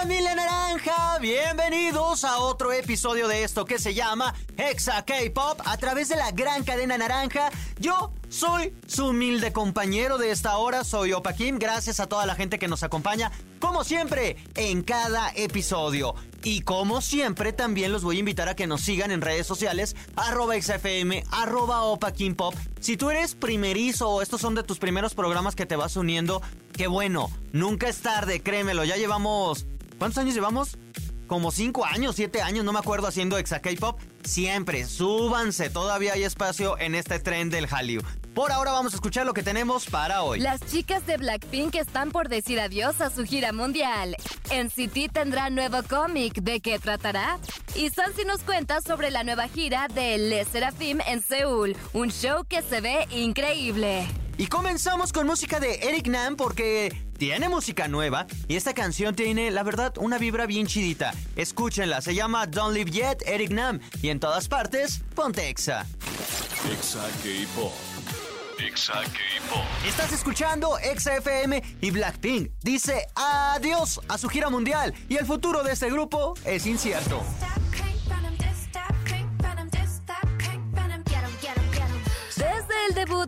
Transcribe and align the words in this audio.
familia 0.00 0.34
naranja! 0.34 1.18
Bienvenidos 1.18 2.24
a 2.24 2.38
otro 2.38 2.72
episodio 2.72 3.28
de 3.28 3.44
esto 3.44 3.66
que 3.66 3.78
se 3.78 3.92
llama 3.92 4.34
Hexa 4.56 5.04
K-Pop 5.04 5.60
a 5.66 5.76
través 5.76 6.08
de 6.08 6.16
la 6.16 6.30
gran 6.30 6.64
cadena 6.64 6.96
naranja. 6.96 7.50
Yo 7.78 8.10
soy 8.30 8.72
su 8.86 9.08
humilde 9.08 9.52
compañero 9.52 10.16
de 10.16 10.30
esta 10.30 10.56
hora, 10.56 10.84
soy 10.84 11.12
Opa 11.12 11.34
Kim. 11.34 11.58
Gracias 11.58 12.00
a 12.00 12.06
toda 12.06 12.24
la 12.24 12.34
gente 12.34 12.58
que 12.58 12.66
nos 12.66 12.82
acompaña, 12.82 13.30
como 13.58 13.84
siempre, 13.84 14.38
en 14.54 14.82
cada 14.84 15.32
episodio. 15.34 16.14
Y 16.44 16.62
como 16.62 17.02
siempre, 17.02 17.52
también 17.52 17.92
los 17.92 18.02
voy 18.02 18.16
a 18.16 18.20
invitar 18.20 18.48
a 18.48 18.56
que 18.56 18.66
nos 18.66 18.80
sigan 18.80 19.10
en 19.10 19.20
redes 19.20 19.46
sociales, 19.46 19.96
arroba 20.16 20.54
XFM, 20.58 21.24
arroba 21.30 21.82
Opa 21.82 22.12
Kim 22.12 22.36
Pop. 22.36 22.54
Si 22.80 22.96
tú 22.96 23.10
eres 23.10 23.34
primerizo 23.34 24.08
o 24.08 24.22
estos 24.22 24.40
son 24.40 24.54
de 24.54 24.62
tus 24.62 24.78
primeros 24.78 25.12
programas 25.12 25.54
que 25.54 25.66
te 25.66 25.76
vas 25.76 25.94
uniendo, 25.96 26.40
qué 26.72 26.86
bueno, 26.86 27.30
nunca 27.52 27.86
es 27.86 27.98
tarde, 27.98 28.40
créemelo, 28.42 28.84
ya 28.84 28.96
llevamos... 28.96 29.66
¿Cuántos 30.00 30.16
años 30.16 30.34
llevamos? 30.34 30.78
Como 31.26 31.50
5 31.50 31.84
años, 31.84 32.16
7 32.16 32.40
años, 32.40 32.64
no 32.64 32.72
me 32.72 32.78
acuerdo, 32.78 33.06
haciendo 33.06 33.36
Exa 33.36 33.60
K-Pop. 33.60 34.00
Siempre, 34.24 34.86
súbanse, 34.86 35.68
todavía 35.68 36.14
hay 36.14 36.22
espacio 36.22 36.78
en 36.78 36.94
este 36.94 37.18
tren 37.18 37.50
del 37.50 37.66
Hallyu. 37.66 38.00
Por 38.34 38.50
ahora 38.50 38.72
vamos 38.72 38.94
a 38.94 38.96
escuchar 38.96 39.26
lo 39.26 39.34
que 39.34 39.42
tenemos 39.42 39.84
para 39.84 40.22
hoy. 40.22 40.40
Las 40.40 40.62
chicas 40.62 41.06
de 41.06 41.18
Blackpink 41.18 41.74
están 41.74 42.12
por 42.12 42.30
decir 42.30 42.58
adiós 42.60 43.02
a 43.02 43.10
su 43.10 43.24
gira 43.24 43.52
mundial. 43.52 44.16
NCT 44.50 45.12
tendrá 45.12 45.50
nuevo 45.50 45.82
cómic, 45.86 46.32
¿de 46.32 46.60
qué 46.60 46.78
tratará? 46.78 47.38
Y 47.74 47.90
Sansi 47.90 48.24
nos 48.24 48.40
cuenta 48.40 48.80
sobre 48.80 49.10
la 49.10 49.22
nueva 49.22 49.48
gira 49.48 49.86
de 49.88 50.16
Les 50.16 50.48
Seraphim 50.48 51.00
en 51.06 51.20
Seúl, 51.20 51.76
un 51.92 52.10
show 52.10 52.44
que 52.48 52.62
se 52.62 52.80
ve 52.80 53.06
increíble. 53.10 54.08
Y 54.38 54.46
comenzamos 54.46 55.12
con 55.12 55.26
música 55.26 55.60
de 55.60 55.74
Eric 55.74 56.06
Nam 56.06 56.36
porque 56.36 57.09
tiene 57.20 57.50
música 57.50 57.86
nueva 57.86 58.26
y 58.48 58.56
esta 58.56 58.72
canción 58.72 59.14
tiene, 59.14 59.50
la 59.50 59.62
verdad, 59.62 59.92
una 59.98 60.16
vibra 60.16 60.46
bien 60.46 60.66
chidita. 60.66 61.12
Escúchenla, 61.36 62.00
se 62.00 62.14
llama 62.14 62.46
Don't 62.46 62.74
Live 62.74 62.90
Yet, 62.90 63.24
Eric 63.26 63.50
Nam. 63.50 63.78
Y 64.00 64.08
en 64.08 64.18
todas 64.18 64.48
partes, 64.48 65.02
ponte 65.14 65.50
Exa. 65.50 65.84
Exa 66.72 67.06
K-Pop. 67.22 67.74
Exa 68.58 68.94
K-Pop. 68.94 69.64
Estás 69.86 70.12
escuchando 70.12 70.78
Exa 70.78 71.18
FM 71.18 71.62
y 71.82 71.90
Blackpink 71.90 72.52
dice 72.62 73.06
adiós 73.14 74.00
a 74.08 74.16
su 74.16 74.30
gira 74.30 74.48
mundial 74.48 74.94
y 75.10 75.16
el 75.16 75.26
futuro 75.26 75.62
de 75.62 75.72
este 75.72 75.90
grupo 75.90 76.32
es 76.46 76.64
incierto. 76.64 77.22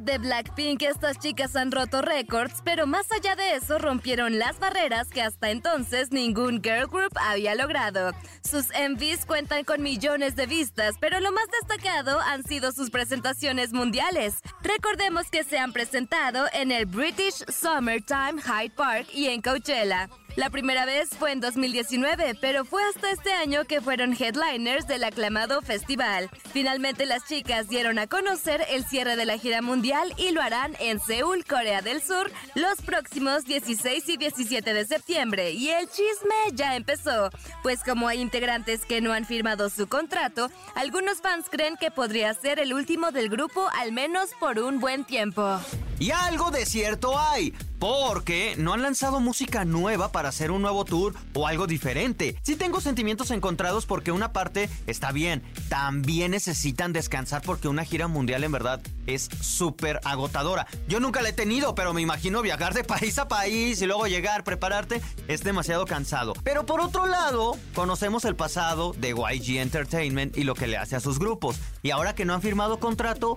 De 0.05 0.19
Blackpink, 0.19 0.83
estas 0.83 1.19
chicas 1.19 1.57
han 1.57 1.71
roto 1.71 2.03
récords, 2.03 2.61
pero 2.65 2.87
más 2.87 3.11
allá 3.13 3.37
de 3.37 3.55
eso 3.55 3.79
rompieron 3.79 4.39
las 4.39 4.59
barreras 4.59 5.09
que 5.09 5.23
hasta 5.23 5.51
entonces 5.51 6.11
ningún 6.11 6.61
girl 6.63 6.87
group 6.89 7.13
había 7.21 7.55
logrado. 7.55 8.13
Sus 8.43 8.67
MVs 8.69 9.27
cuentan 9.27 9.65
con 9.65 9.83
millones 9.83 10.37
de 10.37 10.47
vistas, 10.47 10.97
pero 11.01 11.21
lo 11.21 11.33
más 11.33 11.47
destacado 11.61 12.21
han 12.21 12.45
sido 12.45 12.73
sus 12.73 12.91
presentaciones 12.91 13.73
mundiales. 13.73 14.39
Recordemos 14.63 15.31
que 15.31 15.45
se 15.45 15.59
han 15.59 15.73
presentado 15.73 16.47
en 16.53 16.73
el 16.73 16.87
British 16.87 17.45
Summertime 17.49 18.41
Hyde 18.43 18.75
Park 18.75 19.09
y 19.13 19.27
en 19.27 19.43
Coachella. 19.43 20.09
La 20.35 20.49
primera 20.49 20.87
vez 20.87 21.11
fue 21.11 21.31
en 21.33 21.41
2019, 21.41 22.37
pero 22.41 22.65
fue 22.65 22.83
hasta 22.85 23.11
este 23.11 23.33
año 23.33 23.67
que 23.67 23.83
fueron 23.83 24.17
headliners 24.19 24.87
del 24.87 25.05
aclamado 25.05 25.61
festival. 25.61 26.31
Finalmente 26.55 27.05
las 27.05 27.27
chicas 27.27 27.69
dieron 27.69 27.99
a 27.99 28.07
conocer 28.07 28.65
el 28.71 28.85
cierre 28.85 29.17
de 29.17 29.27
la 29.27 29.37
gira 29.37 29.61
mundial 29.61 30.15
y 30.17 30.31
lo 30.31 30.41
harán 30.41 30.75
en 30.81 31.01
Seúl, 31.01 31.45
Corea 31.45 31.83
del 31.83 32.03
Sur, 32.03 32.31
los 32.55 32.81
próximos 32.81 33.45
16 33.45 34.09
y 34.09 34.17
17 34.17 34.73
de 34.73 34.87
septiembre. 34.87 35.51
Y 35.51 35.69
el 35.69 35.87
chisme 35.89 36.35
ya 36.55 36.77
empezó, 36.77 37.29
pues 37.63 37.83
como 37.85 38.09
hay 38.09 38.23
integrantes 38.23 38.87
que 38.87 39.03
no 39.03 39.13
han 39.13 39.27
firmado 39.27 39.69
su 39.69 39.87
contrato, 39.87 40.51
algunos 40.75 41.21
fans 41.21 41.47
creen 41.51 41.77
que 41.77 41.91
podría 41.91 42.33
ser 42.33 42.59
el 42.59 42.73
último 42.73 43.11
del 43.11 43.29
grupo 43.29 43.69
al 43.79 43.93
menos 43.93 44.31
por 44.41 44.59
un 44.59 44.81
buen 44.81 45.05
tiempo. 45.05 45.61
Y 46.03 46.11
algo 46.11 46.51
de 46.51 46.67
cierto 46.67 47.17
hay, 47.17 47.55
porque 47.79 48.57
no 48.59 48.73
han 48.73 48.83
lanzado 48.83 49.21
música 49.21 49.65
nueva 49.65 50.11
para 50.11 50.31
hacer 50.31 50.51
un 50.51 50.61
nuevo 50.61 50.85
tour 50.85 51.15
o 51.33 51.47
algo 51.47 51.69
diferente. 51.69 52.35
Sí 52.43 52.57
tengo 52.57 52.81
sentimientos 52.81 53.31
encontrados 53.31 53.87
porque 53.87 54.11
una 54.11 54.33
parte 54.33 54.69
está 54.89 55.13
bien, 55.13 55.45
también 55.69 56.33
necesitan 56.33 56.93
descansar 56.93 57.43
porque 57.43 57.69
una 57.69 57.85
gira 57.85 58.09
mundial 58.09 58.43
en 58.43 58.51
verdad 58.51 58.81
es 59.07 59.29
súper 59.41 60.01
agotadora. 60.03 60.67
Yo 60.89 60.99
nunca 60.99 61.23
la 61.23 61.29
he 61.29 61.33
tenido, 61.33 61.77
pero 61.77 61.95
me 61.95 62.03
imagino 62.03 62.43
viajar 62.43 62.75
de 62.75 62.83
país 62.93 63.17
a 63.21 63.29
país 63.29 63.81
y 63.81 63.87
luego 63.87 64.09
llegar, 64.09 64.43
prepararte, 64.43 65.01
es 65.29 65.45
demasiado 65.45 65.87
cansado. 65.87 66.33
Pero 66.43 66.67
por 66.67 66.81
otro 66.81 67.07
lado, 67.07 67.57
conocemos 67.77 68.25
el 68.25 68.35
pasado 68.35 68.93
de 68.99 69.11
YG 69.11 69.59
Entertainment 69.59 70.37
y 70.37 70.43
lo 70.43 70.57
que 70.57 70.67
le 70.67 70.79
hace 70.79 70.97
a 70.97 71.01
sus 71.01 71.21
grupos. 71.21 71.61
Y 71.85 71.93
ahora 71.93 72.17
que 72.17 72.25
no 72.25 72.35
han 72.35 72.43
firmado 72.43 72.81
contrato, 72.81 73.37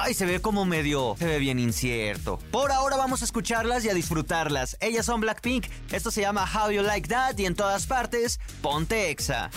Ay, 0.00 0.14
se 0.14 0.26
ve 0.26 0.40
como 0.40 0.64
medio, 0.64 1.16
se 1.18 1.26
ve 1.26 1.38
bien 1.40 1.58
incierto. 1.58 2.38
Por 2.52 2.70
ahora 2.70 2.96
vamos 2.96 3.22
a 3.22 3.24
escucharlas 3.24 3.84
y 3.84 3.90
a 3.90 3.94
disfrutarlas. 3.94 4.76
Ellas 4.80 5.04
son 5.04 5.20
Blackpink, 5.20 5.66
esto 5.90 6.12
se 6.12 6.20
llama 6.20 6.48
How 6.48 6.70
You 6.70 6.82
Like 6.82 7.08
That 7.08 7.36
y 7.38 7.46
en 7.46 7.56
todas 7.56 7.86
partes, 7.86 8.38
ponte 8.62 9.10
Exa. 9.10 9.50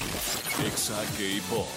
Exa 0.66 0.96
K-Pop. 1.16 1.68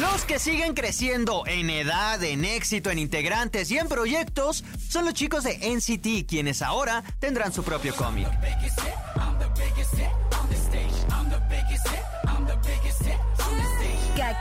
Los 0.00 0.24
que 0.24 0.38
siguen 0.38 0.74
creciendo 0.74 1.44
en 1.46 1.70
edad, 1.70 2.22
en 2.24 2.44
éxito, 2.44 2.90
en 2.90 2.98
integrantes 2.98 3.70
y 3.70 3.78
en 3.78 3.86
proyectos 3.86 4.64
son 4.88 5.04
los 5.04 5.14
chicos 5.14 5.44
de 5.44 5.58
NCT, 5.58 6.28
quienes 6.28 6.62
ahora 6.62 7.04
tendrán 7.20 7.52
su 7.52 7.62
propio 7.62 7.94
cómic. 7.94 8.28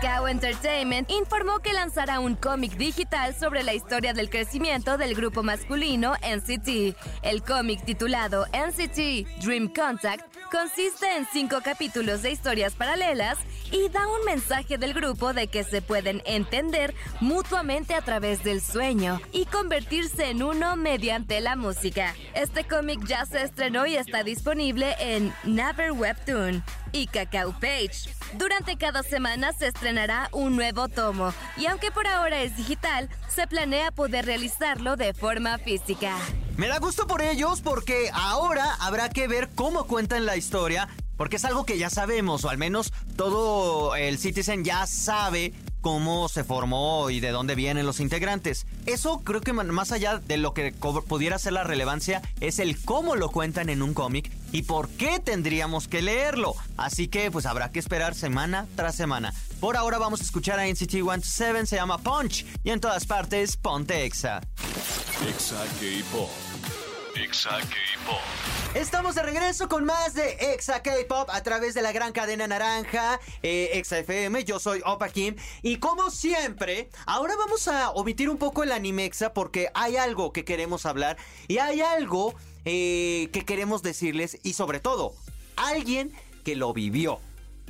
Kakao 0.05 0.27
Entertainment 0.27 1.09
informó 1.09 1.61
que 1.61 1.73
lanzará 1.73 2.19
un 2.19 2.35
cómic 2.35 2.77
digital 2.77 3.33
sobre 3.33 3.63
la 3.63 3.73
historia 3.73 4.13
del 4.13 4.29
crecimiento 4.29 4.99
del 4.99 5.16
grupo 5.16 5.41
masculino 5.41 6.13
NCT. 6.21 6.95
El 7.23 7.41
cómic 7.41 7.83
titulado 7.83 8.45
NCT 8.53 9.41
Dream 9.44 9.67
Contact 9.67 10.23
consiste 10.51 11.07
en 11.17 11.25
cinco 11.33 11.57
capítulos 11.63 12.21
de 12.21 12.29
historias 12.29 12.75
paralelas 12.75 13.39
y 13.71 13.89
da 13.89 14.07
un 14.07 14.25
mensaje 14.25 14.77
del 14.77 14.93
grupo 14.93 15.33
de 15.33 15.47
que 15.47 15.63
se 15.63 15.81
pueden 15.81 16.21
entender 16.25 16.93
mutuamente 17.19 17.93
a 17.93 18.01
través 18.01 18.43
del 18.43 18.61
sueño 18.61 19.21
y 19.31 19.45
convertirse 19.45 20.29
en 20.29 20.43
uno 20.43 20.75
mediante 20.75 21.41
la 21.41 21.55
música. 21.55 22.15
Este 22.33 22.65
cómic 22.65 23.05
ya 23.05 23.25
se 23.25 23.43
estrenó 23.43 23.85
y 23.85 23.95
está 23.95 24.23
disponible 24.23 24.95
en 24.99 25.33
Naver 25.43 25.91
Webtoon 25.91 26.63
y 26.91 27.07
Cacao 27.07 27.51
Page. 27.59 28.09
Durante 28.37 28.77
cada 28.77 29.03
semana 29.03 29.53
se 29.53 29.67
estrenará 29.67 30.29
un 30.31 30.55
nuevo 30.55 30.87
tomo 30.87 31.33
y 31.57 31.65
aunque 31.65 31.91
por 31.91 32.07
ahora 32.07 32.41
es 32.41 32.55
digital, 32.57 33.09
se 33.27 33.47
planea 33.47 33.91
poder 33.91 34.25
realizarlo 34.25 34.95
de 34.95 35.13
forma 35.13 35.57
física. 35.57 36.15
Me 36.57 36.67
da 36.67 36.79
gusto 36.79 37.05
por 37.05 37.21
ellos 37.21 37.61
porque 37.61 38.09
ahora 38.13 38.75
habrá 38.79 39.09
que 39.09 39.27
ver 39.27 39.49
cómo 39.55 39.87
cuentan 39.87 40.25
la 40.25 40.37
historia, 40.37 40.87
porque 41.17 41.37
es 41.37 41.45
algo 41.45 41.65
que 41.65 41.77
ya 41.77 41.89
sabemos, 41.89 42.43
o 42.45 42.49
al 42.49 42.57
menos 42.57 42.93
todo 43.15 43.95
el 43.95 44.17
Citizen 44.17 44.63
ya 44.63 44.85
sabe 44.87 45.53
cómo 45.85 46.29
se 46.29 46.43
formó 46.43 47.11
y 47.11 47.19
de 47.19 47.29
dónde 47.29 47.53
vienen 47.53 47.85
los 47.85 47.99
integrantes. 47.99 48.65
Eso 48.88 49.19
creo 49.19 49.41
que 49.41 49.53
más 49.53 49.91
allá 49.91 50.17
de 50.17 50.38
lo 50.38 50.51
que 50.56 50.73
pudiera 51.07 51.38
ser 51.38 51.53
la 51.53 51.63
relevancia 51.63 52.23
es 52.39 52.57
el 52.57 52.83
cómo 52.83 53.15
lo 53.15 53.29
cuentan 53.29 53.69
en 53.69 53.83
un 53.83 53.94
cómic 53.94 54.31
y 54.51 54.63
por 54.63 54.89
qué 54.89 55.19
tendríamos 55.19 55.88
que 55.88 56.01
leerlo. 56.01 56.56
Así 56.75 57.07
que 57.07 57.29
pues 57.29 57.45
habrá 57.45 57.69
que 57.71 57.77
esperar 57.77 58.15
semana 58.15 58.65
tras 58.75 58.95
semana. 58.95 59.31
Por 59.59 59.77
ahora 59.77 60.00
vamos 60.00 60.21
a 60.21 60.23
escuchar 60.23 60.59
a 60.59 60.68
NCT 60.68 60.89
127, 60.89 61.68
se 61.68 61.75
llama 61.75 62.00
Punch 62.00 62.47
y 62.63 62.71
en 62.71 62.79
todas 62.79 63.06
partes 63.06 63.56
ponte 63.56 64.06
Exa. 64.06 64.41
Exa 65.29 65.63
K-Pop. 65.79 66.44
Exa 67.15 67.59
K-Pop. 67.62 68.19
Estamos 68.73 69.15
de 69.15 69.23
regreso 69.23 69.69
con 69.69 69.85
más 69.85 70.15
de 70.15 70.33
Exa 70.53 70.83
K-Pop 70.83 71.29
a 71.31 71.41
través 71.44 71.73
de 71.73 71.81
la 71.81 71.94
gran 71.94 72.12
cadena 72.12 72.45
naranja 72.45 73.21
eh, 73.41 73.69
Exa 73.73 74.00
FM. 74.00 74.44
Yo 74.44 74.59
soy 74.59 74.81
Opa 74.85 75.07
Kim 75.07 75.35
y 75.62 75.77
como 75.77 76.12
siempre, 76.12 76.89
ahora 77.06 77.35
vamos 77.38 77.69
a 77.69 77.91
omitir 77.91 78.29
un 78.29 78.38
poco 78.38 78.63
el 78.63 78.73
Animexa 78.73 79.33
porque 79.33 79.69
hay 79.73 79.95
algo 79.95 80.33
que 80.33 80.44
queremos 80.44 80.85
hablar 80.85 81.15
y 81.47 81.59
hay 81.59 81.79
algo 81.79 82.35
eh, 82.65 83.29
que 83.31 83.45
queremos 83.45 83.81
decirles 83.81 84.38
y 84.44 84.53
sobre 84.53 84.81
todo, 84.81 85.15
alguien 85.56 86.11
que 86.44 86.57
lo 86.57 86.73
vivió. 86.73 87.21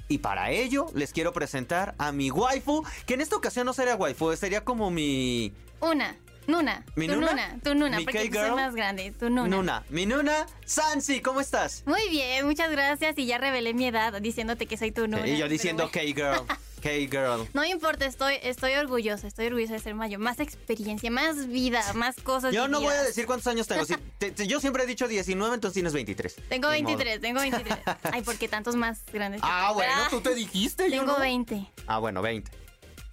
Y 0.07 0.19
para 0.19 0.49
ello 0.49 0.87
les 0.95 1.13
quiero 1.13 1.33
presentar 1.33 1.93
a 1.99 2.11
mi 2.11 2.31
waifu, 2.31 2.83
que 3.05 3.13
en 3.13 3.21
esta 3.21 3.35
ocasión 3.35 3.67
no 3.67 3.73
sería 3.73 3.95
waifu, 3.95 4.35
sería 4.35 4.65
como 4.65 4.89
mi... 4.89 5.53
Una. 5.81 6.15
Nuna. 6.47 6.83
¿Mi 6.95 7.07
tu 7.07 7.15
Nuna? 7.15 7.29
Nuna. 7.31 7.59
Tu 7.63 7.75
Nuna, 7.75 7.97
¿Mi 7.97 8.03
porque 8.05 8.29
tú 8.29 8.37
soy 8.37 8.51
más 8.51 8.75
grande. 8.75 9.11
Tu 9.11 9.29
Nuna. 9.29 9.47
Nuna. 9.47 9.83
Mi 9.89 10.05
Nuna. 10.05 10.45
Sansi, 10.65 11.21
¿cómo 11.21 11.41
estás? 11.41 11.83
Muy 11.85 12.07
bien, 12.09 12.45
muchas 12.45 12.69
gracias. 12.71 13.17
Y 13.17 13.25
ya 13.25 13.37
revelé 13.37 13.73
mi 13.73 13.87
edad 13.87 14.21
diciéndote 14.21 14.65
que 14.67 14.77
soy 14.77 14.91
tu 14.91 15.07
Nuna. 15.07 15.27
y 15.27 15.37
yo 15.37 15.47
diciendo 15.49 15.89
bueno. 15.91 16.13
K-girl. 16.13 16.45
K-girl. 16.85 17.49
No 17.55 17.65
importa, 17.65 18.05
estoy, 18.05 18.35
estoy 18.43 18.73
orgullosa, 18.73 19.25
estoy 19.27 19.47
orgullosa 19.47 19.73
de 19.73 19.79
ser 19.79 19.95
mayor. 19.95 20.19
Más 20.19 20.39
experiencia, 20.39 21.09
más 21.09 21.47
vida, 21.47 21.81
más 21.93 22.15
cosas. 22.17 22.53
Yo 22.53 22.67
no 22.67 22.79
voy 22.79 22.93
a 22.93 23.01
decir 23.01 23.25
cuántos 23.25 23.47
años 23.47 23.65
tengo. 23.67 23.85
Si- 23.85 23.95
te- 24.19 24.29
te- 24.31 24.45
yo 24.45 24.59
siempre 24.59 24.83
he 24.83 24.85
dicho 24.85 25.07
19, 25.07 25.55
entonces 25.55 25.73
tienes 25.73 25.93
23. 25.93 26.35
Tengo 26.47 26.69
Ni 26.71 26.83
modo. 26.83 26.97
23, 26.97 27.21
tengo 27.21 27.39
23. 27.39 27.79
Ay, 28.13 28.21
¿por 28.21 28.37
qué 28.37 28.47
tantos 28.47 28.75
más 28.75 28.99
grandes? 29.11 29.41
que 29.41 29.47
Ah, 29.49 29.69
tú? 29.69 29.75
bueno, 29.75 29.93
Ah, 29.95 30.07
tú 30.11 30.21
te 30.21 30.35
dijiste. 30.35 30.91
yo 30.91 30.99
Tengo 30.99 31.13
no. 31.13 31.19
20. 31.19 31.65
Ah, 31.87 31.97
bueno, 31.97 32.21
20. 32.21 32.51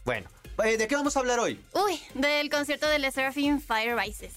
Bueno, 0.05 0.29
eh, 0.65 0.77
¿de 0.77 0.87
qué 0.89 0.95
vamos 0.97 1.17
a 1.17 1.21
hablar 1.21 1.39
hoy? 1.41 1.61
Uy, 1.75 2.01
del 2.15 2.51
concierto 2.51 2.87
de 2.89 2.99
Le 2.99 3.11
Seraphim 3.11 3.61
Fire 3.61 3.97
Rises. 3.97 4.35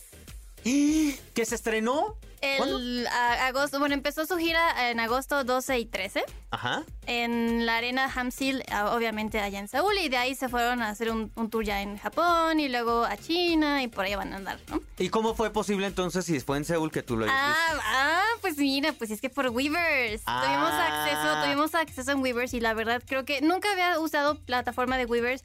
¿Que 0.64 1.46
se 1.46 1.56
estrenó? 1.56 2.16
El 2.42 3.08
a- 3.08 3.48
agosto, 3.48 3.80
bueno, 3.80 3.96
empezó 3.96 4.26
su 4.28 4.38
gira 4.38 4.90
en 4.92 5.00
agosto 5.00 5.44
12 5.44 5.80
y 5.80 5.86
13 5.86 6.24
Ajá. 6.52 6.84
en 7.08 7.66
la 7.66 7.78
arena 7.78 8.12
Hamsil, 8.14 8.64
ah, 8.70 8.94
obviamente 8.96 9.40
allá 9.40 9.58
en 9.60 9.68
Seúl, 9.68 9.98
y 10.00 10.10
de 10.10 10.18
ahí 10.18 10.36
se 10.36 10.48
fueron 10.50 10.82
a 10.84 10.90
hacer 10.90 11.10
un, 11.12 11.32
un 11.36 11.50
tour 11.50 11.64
ya 11.64 11.82
en 11.82 11.98
Japón 11.98 12.60
y 12.60 12.68
luego 12.70 13.04
a 13.04 13.18
China 13.18 13.82
y 13.82 13.88
por 13.88 14.06
ahí 14.06 14.14
van 14.16 14.34
a 14.34 14.36
andar, 14.36 14.60
¿no? 14.70 14.80
¿Y 15.00 15.10
cómo 15.10 15.34
fue 15.34 15.50
posible 15.52 15.88
entonces 15.88 16.26
si 16.26 16.40
fue 16.40 16.58
en 16.58 16.66
Seúl 16.66 16.92
que 16.92 17.02
tú 17.02 17.16
lo 17.18 17.26
Ah, 17.30 17.52
hiciste? 17.70 17.82
ah, 17.84 18.24
pues 18.42 18.58
mira, 18.58 18.94
pues 18.94 19.10
es 19.12 19.22
que 19.22 19.30
por 19.32 19.48
Weavers. 19.50 20.22
Ah. 20.28 20.44
Tuvimos 20.46 20.72
acceso, 20.72 21.44
tuvimos 21.46 21.76
acceso 21.76 22.12
en 22.12 22.20
Weavers 22.22 22.54
y 22.54 22.60
la 22.60 22.74
verdad 22.76 23.02
creo 23.08 23.26
que 23.26 23.42
nunca 23.42 23.72
había 23.72 23.98
usado 24.00 24.36
plataforma 24.40 24.98
de 24.98 25.06
Weavers 25.06 25.44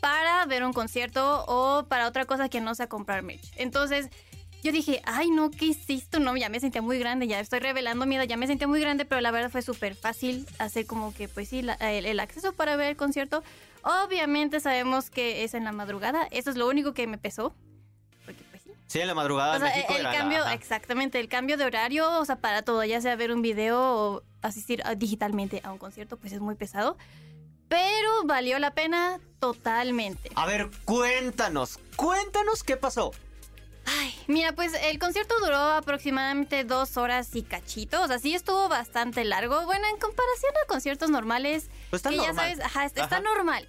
para 0.00 0.44
ver 0.46 0.64
un 0.64 0.72
concierto 0.72 1.44
o 1.46 1.84
para 1.88 2.06
otra 2.08 2.24
cosa 2.24 2.48
que 2.48 2.60
no 2.60 2.74
sea 2.74 2.88
comprar 2.88 3.22
merch. 3.22 3.52
Entonces, 3.56 4.08
yo 4.62 4.72
dije, 4.72 5.00
ay 5.04 5.30
no, 5.30 5.50
¿qué 5.50 5.66
hiciste? 5.66 6.20
No, 6.20 6.36
ya 6.36 6.48
me 6.48 6.60
sentía 6.60 6.82
muy 6.82 6.98
grande, 6.98 7.26
ya 7.26 7.40
estoy 7.40 7.60
revelando 7.60 8.04
miedo, 8.06 8.24
ya 8.24 8.36
me 8.36 8.46
sentía 8.46 8.66
muy 8.68 8.80
grande, 8.80 9.04
pero 9.04 9.20
la 9.20 9.30
verdad 9.30 9.50
fue 9.50 9.62
súper 9.62 9.94
fácil 9.94 10.46
hacer 10.58 10.86
como 10.86 11.14
que, 11.14 11.28
pues 11.28 11.48
sí, 11.48 11.62
la- 11.62 11.74
el, 11.74 12.04
el 12.06 12.20
acceso 12.20 12.52
para 12.52 12.76
ver 12.76 12.88
el 12.88 12.96
concierto. 12.96 13.42
Obviamente 13.82 14.60
sabemos 14.60 15.08
que 15.10 15.44
es 15.44 15.54
en 15.54 15.64
la 15.64 15.72
madrugada, 15.72 16.26
eso 16.30 16.50
es 16.50 16.56
lo 16.56 16.68
único 16.68 16.92
que 16.92 17.06
me 17.06 17.16
pesó. 17.16 17.54
Porque 18.26 18.44
pues 18.50 18.62
sí, 18.62 18.70
Sí, 18.86 19.00
en 19.00 19.06
la 19.06 19.14
madrugada 19.14 19.56
o 19.56 19.60
sea, 19.60 19.68
México 19.70 19.94
el 19.96 20.02
la- 20.02 20.12
cambio, 20.12 20.42
ajá. 20.42 20.52
exactamente, 20.52 21.18
el 21.20 21.28
cambio 21.28 21.56
de 21.56 21.64
horario, 21.64 22.18
o 22.20 22.24
sea, 22.26 22.36
para 22.36 22.60
todo, 22.62 22.84
ya 22.84 23.00
sea 23.00 23.16
ver 23.16 23.32
un 23.32 23.40
video 23.40 23.80
o 23.80 24.22
asistir 24.42 24.82
digitalmente 24.98 25.60
a 25.64 25.72
un 25.72 25.78
concierto, 25.78 26.18
pues 26.18 26.32
es 26.34 26.40
muy 26.40 26.54
pesado. 26.56 26.98
Pero 27.70 28.24
valió 28.24 28.58
la 28.58 28.72
pena 28.72 29.18
totalmente. 29.38 30.30
A 30.34 30.44
ver, 30.44 30.68
cuéntanos, 30.84 31.78
cuéntanos 31.96 32.62
qué 32.64 32.76
pasó. 32.76 33.12
Ay, 33.86 34.14
mira, 34.26 34.52
pues 34.52 34.72
el 34.74 34.98
concierto 34.98 35.34
duró 35.40 35.56
aproximadamente 35.56 36.64
dos 36.64 36.96
horas 36.96 37.34
y 37.34 37.42
cachito. 37.42 38.02
O 38.02 38.06
sea, 38.08 38.18
sí 38.18 38.34
estuvo 38.34 38.68
bastante 38.68 39.24
largo. 39.24 39.64
Bueno, 39.64 39.86
en 39.88 39.98
comparación 39.98 40.52
a 40.62 40.66
conciertos 40.66 41.10
normales, 41.10 41.70
Pues 41.90 42.00
está 42.00 42.10
que 42.10 42.16
normal. 42.16 42.34
ya 42.36 42.40
sabes, 42.42 42.60
ajá, 42.60 42.84
está, 42.84 43.04
está 43.04 43.16
Ajá. 43.16 43.24
normal. 43.24 43.66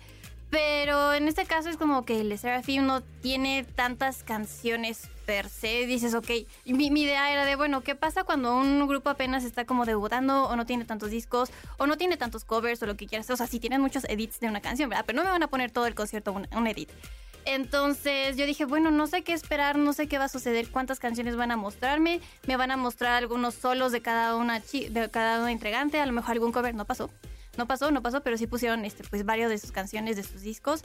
Pero 0.49 1.13
en 1.13 1.27
este 1.29 1.45
caso 1.45 1.69
es 1.69 1.77
como 1.77 2.03
que 2.03 2.19
el 2.19 2.37
Seraphim 2.37 2.85
no 2.85 3.01
tiene 3.01 3.63
tantas 3.63 4.23
canciones 4.23 5.09
per 5.25 5.49
se. 5.49 5.85
Dices, 5.85 6.13
ok, 6.13 6.29
mi, 6.65 6.91
mi 6.91 7.03
idea 7.03 7.31
era 7.31 7.45
de, 7.45 7.55
bueno, 7.55 7.81
¿qué 7.81 7.95
pasa 7.95 8.23
cuando 8.23 8.55
un 8.55 8.87
grupo 8.87 9.09
apenas 9.09 9.43
está 9.43 9.65
como 9.65 9.85
debutando 9.85 10.43
o 10.45 10.55
no 10.55 10.65
tiene 10.65 10.85
tantos 10.85 11.11
discos 11.11 11.49
o 11.77 11.87
no 11.87 11.97
tiene 11.97 12.17
tantos 12.17 12.45
covers 12.45 12.81
o 12.83 12.85
lo 12.85 12.95
que 12.95 13.07
quieras? 13.07 13.29
O 13.29 13.37
sea, 13.37 13.47
si 13.47 13.59
tienen 13.59 13.81
muchos 13.81 14.03
edits 14.05 14.39
de 14.39 14.47
una 14.47 14.61
canción, 14.61 14.89
¿verdad? 14.89 15.05
Pero 15.05 15.17
no 15.17 15.23
me 15.23 15.31
van 15.31 15.43
a 15.43 15.47
poner 15.47 15.71
todo 15.71 15.87
el 15.87 15.95
concierto 15.95 16.33
un, 16.33 16.47
un 16.55 16.67
edit. 16.67 16.89
Entonces 17.45 18.37
yo 18.37 18.45
dije, 18.45 18.65
bueno, 18.65 18.91
no 18.91 19.07
sé 19.07 19.23
qué 19.23 19.33
esperar, 19.33 19.77
no 19.77 19.93
sé 19.93 20.07
qué 20.07 20.17
va 20.17 20.25
a 20.25 20.29
suceder, 20.29 20.69
cuántas 20.69 20.99
canciones 20.99 21.35
van 21.35 21.51
a 21.51 21.57
mostrarme, 21.57 22.21
me 22.45 22.55
van 22.55 22.71
a 22.71 22.77
mostrar 22.77 23.13
algunos 23.13 23.55
solos 23.55 23.91
de 23.91 24.01
cada 24.01 24.35
una 24.35 24.59
de 24.59 25.09
cada 25.11 25.39
una 25.39 25.51
entregante, 25.51 25.99
a 25.99 26.05
lo 26.05 26.13
mejor 26.13 26.33
algún 26.33 26.51
cover 26.51 26.75
no 26.75 26.85
pasó. 26.85 27.09
No 27.57 27.67
pasó, 27.67 27.91
no 27.91 28.01
pasó, 28.01 28.21
pero 28.21 28.37
sí 28.37 28.47
pusieron 28.47 28.85
este 28.85 29.03
pues 29.03 29.25
varios 29.25 29.49
de 29.49 29.57
sus 29.57 29.71
canciones 29.71 30.15
de 30.15 30.23
sus 30.23 30.41
discos. 30.41 30.83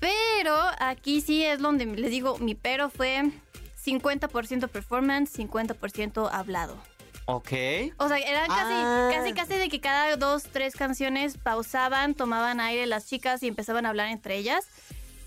Pero 0.00 0.56
aquí 0.80 1.20
sí 1.20 1.44
es 1.44 1.60
donde 1.60 1.86
les 1.86 2.10
digo, 2.10 2.38
mi 2.38 2.54
pero 2.54 2.90
fue 2.90 3.30
50% 3.84 4.68
performance, 4.68 5.32
50% 5.38 6.28
hablado. 6.32 6.76
Ok. 7.26 7.52
O 7.98 8.08
sea, 8.08 8.18
eran 8.18 8.48
casi, 8.48 8.72
Ah. 8.74 9.10
casi, 9.12 9.32
casi 9.32 9.54
de 9.54 9.68
que 9.68 9.80
cada 9.80 10.16
dos, 10.16 10.44
tres 10.44 10.74
canciones 10.74 11.38
pausaban, 11.38 12.14
tomaban 12.14 12.60
aire 12.60 12.86
las 12.86 13.06
chicas 13.06 13.42
y 13.42 13.48
empezaban 13.48 13.86
a 13.86 13.90
hablar 13.90 14.08
entre 14.08 14.36
ellas. 14.36 14.66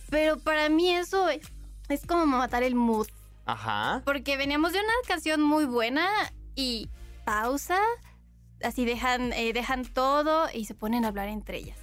Pero 0.09 0.37
para 0.37 0.69
mí 0.69 0.91
eso 0.91 1.29
es, 1.29 1.41
es 1.89 2.05
como 2.05 2.25
matar 2.25 2.63
el 2.63 2.75
mood. 2.75 3.07
Ajá. 3.45 4.01
Porque 4.05 4.37
veníamos 4.37 4.73
de 4.73 4.79
una 4.79 4.93
canción 5.07 5.41
muy 5.41 5.65
buena 5.65 6.07
y 6.55 6.89
pausa, 7.25 7.79
así 8.63 8.85
dejan, 8.85 9.33
eh, 9.33 9.53
dejan 9.53 9.85
todo 9.85 10.47
y 10.53 10.65
se 10.65 10.73
ponen 10.75 11.05
a 11.05 11.09
hablar 11.09 11.27
entre 11.29 11.57
ellas. 11.57 11.77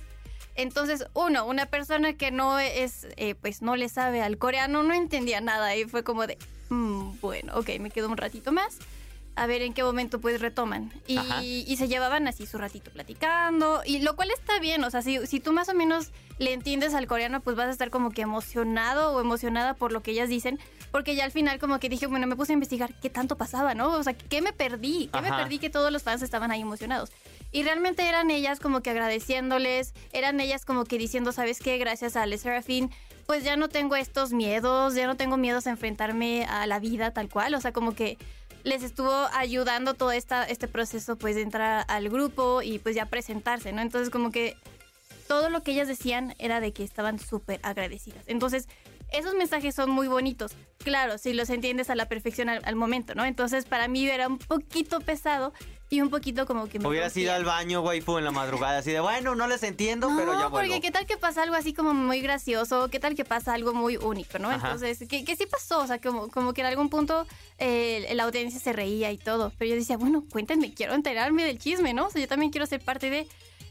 Entonces, 0.55 1.07
uno, 1.15 1.47
una 1.47 1.67
persona 1.67 2.13
que 2.13 2.31
no 2.31 2.59
es, 2.59 3.07
eh, 3.17 3.35
pues 3.35 3.63
no 3.63 3.75
le 3.77 3.89
sabe 3.89 4.21
al 4.23 4.37
coreano, 4.37 4.83
no 4.83 4.93
entendía 4.93 5.41
nada 5.41 5.75
y 5.77 5.85
fue 5.85 6.05
como 6.05 6.27
de, 6.27 6.37
"Mm, 6.69 7.21
bueno, 7.21 7.53
ok, 7.57 7.71
me 7.81 7.91
quedo 7.91 8.09
un 8.09 8.17
ratito 8.17 8.53
más. 8.53 8.79
A 9.35 9.47
ver 9.47 9.63
en 9.63 9.73
qué 9.73 9.83
momento 9.83 10.21
pues 10.21 10.43
retoman. 10.43 10.93
Y, 11.07 11.65
y 11.67 11.77
se 11.79 11.89
llevaban 11.89 12.29
así 12.29 12.45
su 12.45 12.59
ratito 12.59 12.91
platicando. 12.91 13.81
Y 13.87 14.01
lo 14.01 14.15
cual 14.15 14.31
está 14.31 14.59
bien. 14.61 14.85
O 14.85 14.91
sea, 14.91 15.01
si, 15.01 15.27
si 15.27 15.41
tú 15.41 15.55
más 15.55 15.71
o 15.71 15.75
menos 15.75 16.11
le 16.39 16.53
entiendes 16.53 16.93
al 16.93 17.07
coreano, 17.07 17.41
pues 17.41 17.57
vas 17.57 17.69
a 17.69 17.71
estar 17.71 17.89
como 17.89 18.11
que 18.11 18.21
emocionado 18.21 19.13
o 19.13 19.21
emocionada 19.23 19.73
por 19.73 19.91
lo 19.91 20.03
que 20.03 20.11
ellas 20.11 20.29
dicen. 20.29 20.61
Porque 20.91 21.15
ya 21.15 21.25
al 21.25 21.31
final 21.31 21.59
como 21.59 21.81
que 21.81 21.89
dije, 21.89 22.07
bueno, 22.07 22.27
me 22.27 22.37
puse 22.37 22.53
a 22.53 22.55
investigar 22.55 22.93
qué 23.01 23.09
tanto 23.09 23.39
pasaba, 23.39 23.75
¿no? 23.75 23.93
O 23.97 24.03
sea, 24.03 24.13
¿qué 24.13 24.43
me 24.43 24.53
perdí? 24.53 25.09
¿Qué 25.11 25.23
me 25.23 25.31
perdí 25.31 25.59
que 25.59 25.71
todos 25.71 25.91
los 25.91 26.03
fans 26.03 26.21
estaban 26.21 26.51
ahí 26.51 26.61
emocionados? 26.61 27.11
Y 27.53 27.63
realmente 27.63 28.07
eran 28.07 28.31
ellas 28.31 28.61
como 28.61 28.83
que 28.83 28.91
agradeciéndoles, 28.91 29.95
eran 30.13 30.41
ellas 30.41 30.67
como 30.67 30.85
que 30.85 30.99
diciendo, 30.99 31.33
¿sabes 31.33 31.59
qué? 31.59 31.79
Gracias 31.79 32.17
a 32.17 32.27
Le 32.27 32.37
Serafín, 32.37 32.91
pues 33.27 33.45
ya 33.45 33.57
no 33.57 33.69
tengo 33.69 33.97
estos 33.97 34.33
miedos, 34.33 34.95
ya 34.95 35.07
no 35.07 35.17
tengo 35.17 35.37
miedos 35.37 35.67
a 35.67 35.71
enfrentarme 35.71 36.45
a 36.45 36.67
la 36.67 36.79
vida 36.79 37.13
tal 37.13 37.29
cual. 37.29 37.55
O 37.55 37.61
sea, 37.61 37.73
como 37.73 37.95
que 37.95 38.19
les 38.65 38.83
estuvo 38.83 39.13
ayudando 39.33 39.95
todo 39.95 40.13
esta, 40.13 40.45
este 40.45 40.69
proceso 40.69 41.17
pues 41.17 41.35
de 41.35 41.43
entrar 41.43 41.85
al 41.89 42.09
grupo 42.09 42.63
y 42.63 42.79
pues 42.79 42.95
ya 42.95 43.07
presentarse, 43.07 43.73
¿no? 43.73 43.83
Entonces 43.83 44.11
como 44.11 44.31
que 44.31 44.57
todo 45.27 45.51
lo 45.51 45.63
que 45.63 45.73
ellas 45.73 45.89
decían 45.89 46.35
era 46.39 46.61
de 46.61 46.73
que 46.73 46.85
estaban 46.85 47.19
súper 47.19 47.59
agradecidas. 47.63 48.23
Entonces, 48.27 48.69
esos 49.13 49.35
mensajes 49.35 49.75
son 49.75 49.91
muy 49.91 50.09
bonitos. 50.09 50.53
Claro, 50.79 51.19
si 51.19 51.33
los 51.33 51.51
entiendes 51.51 51.91
a 51.91 51.95
la 51.95 52.07
perfección 52.07 52.49
al, 52.49 52.63
al 52.65 52.77
momento, 52.77 53.15
¿no? 53.15 53.25
Entonces, 53.25 53.65
para 53.65 53.89
mí 53.89 54.07
era 54.07 54.29
un 54.29 54.39
poquito 54.39 55.01
pesado 55.01 55.53
y 55.93 56.01
un 56.01 56.09
poquito 56.09 56.47
como 56.47 56.69
que 56.71 56.79
me 56.79 56.89
Hubieras 56.89 57.15
ido 57.19 57.35
al 57.35 57.45
baño, 57.45 57.83
waifu, 57.83 58.17
en 58.17 58.25
la 58.25 58.31
madrugada, 58.31 58.79
así 58.79 58.91
de, 58.91 59.01
bueno, 59.01 59.35
no 59.35 59.47
les 59.47 59.63
entiendo, 59.63 60.09
No, 60.09 60.17
pero 60.17 60.33
ya 60.33 60.47
vuelvo. 60.47 60.67
porque 60.67 60.81
qué 60.81 60.91
tal 60.91 61.05
que 61.05 61.19
pasa 61.19 61.43
algo 61.43 61.55
así 61.55 61.75
como 61.75 61.93
muy 61.93 62.23
gracioso, 62.23 62.89
qué 62.89 62.99
tal 62.99 63.15
que 63.15 63.27
pasa 63.27 63.53
algo 63.53 63.75
muy 63.75 63.99
único, 63.99 64.39
¿no? 64.39 64.49
Ajá. 64.49 64.73
Entonces, 64.73 65.07
que, 65.07 65.23
que 65.23 65.37
sí 65.37 65.45
pasó, 65.45 65.81
o 65.81 65.87
sea, 65.87 66.01
como, 66.01 66.29
como 66.29 66.55
que 66.55 66.63
en 66.63 66.69
algún 66.69 66.89
punto 66.89 67.27
eh, 67.59 68.11
la 68.15 68.23
audiencia 68.23 68.59
se 68.59 68.73
reía 68.73 69.13
y 69.13 69.19
todo, 69.19 69.53
pero 69.59 69.69
yo 69.69 69.75
decía, 69.75 69.99
bueno, 69.99 70.25
cuéntenme, 70.33 70.73
quiero 70.73 70.95
enterarme 70.95 71.45
del 71.45 71.59
chisme, 71.59 71.93
¿no? 71.93 72.07
O 72.07 72.11
sea, 72.11 72.23
yo 72.23 72.27
también 72.27 72.51
quiero 72.51 72.65
ser 72.65 72.81
parte 72.81 73.11
de... 73.11 73.29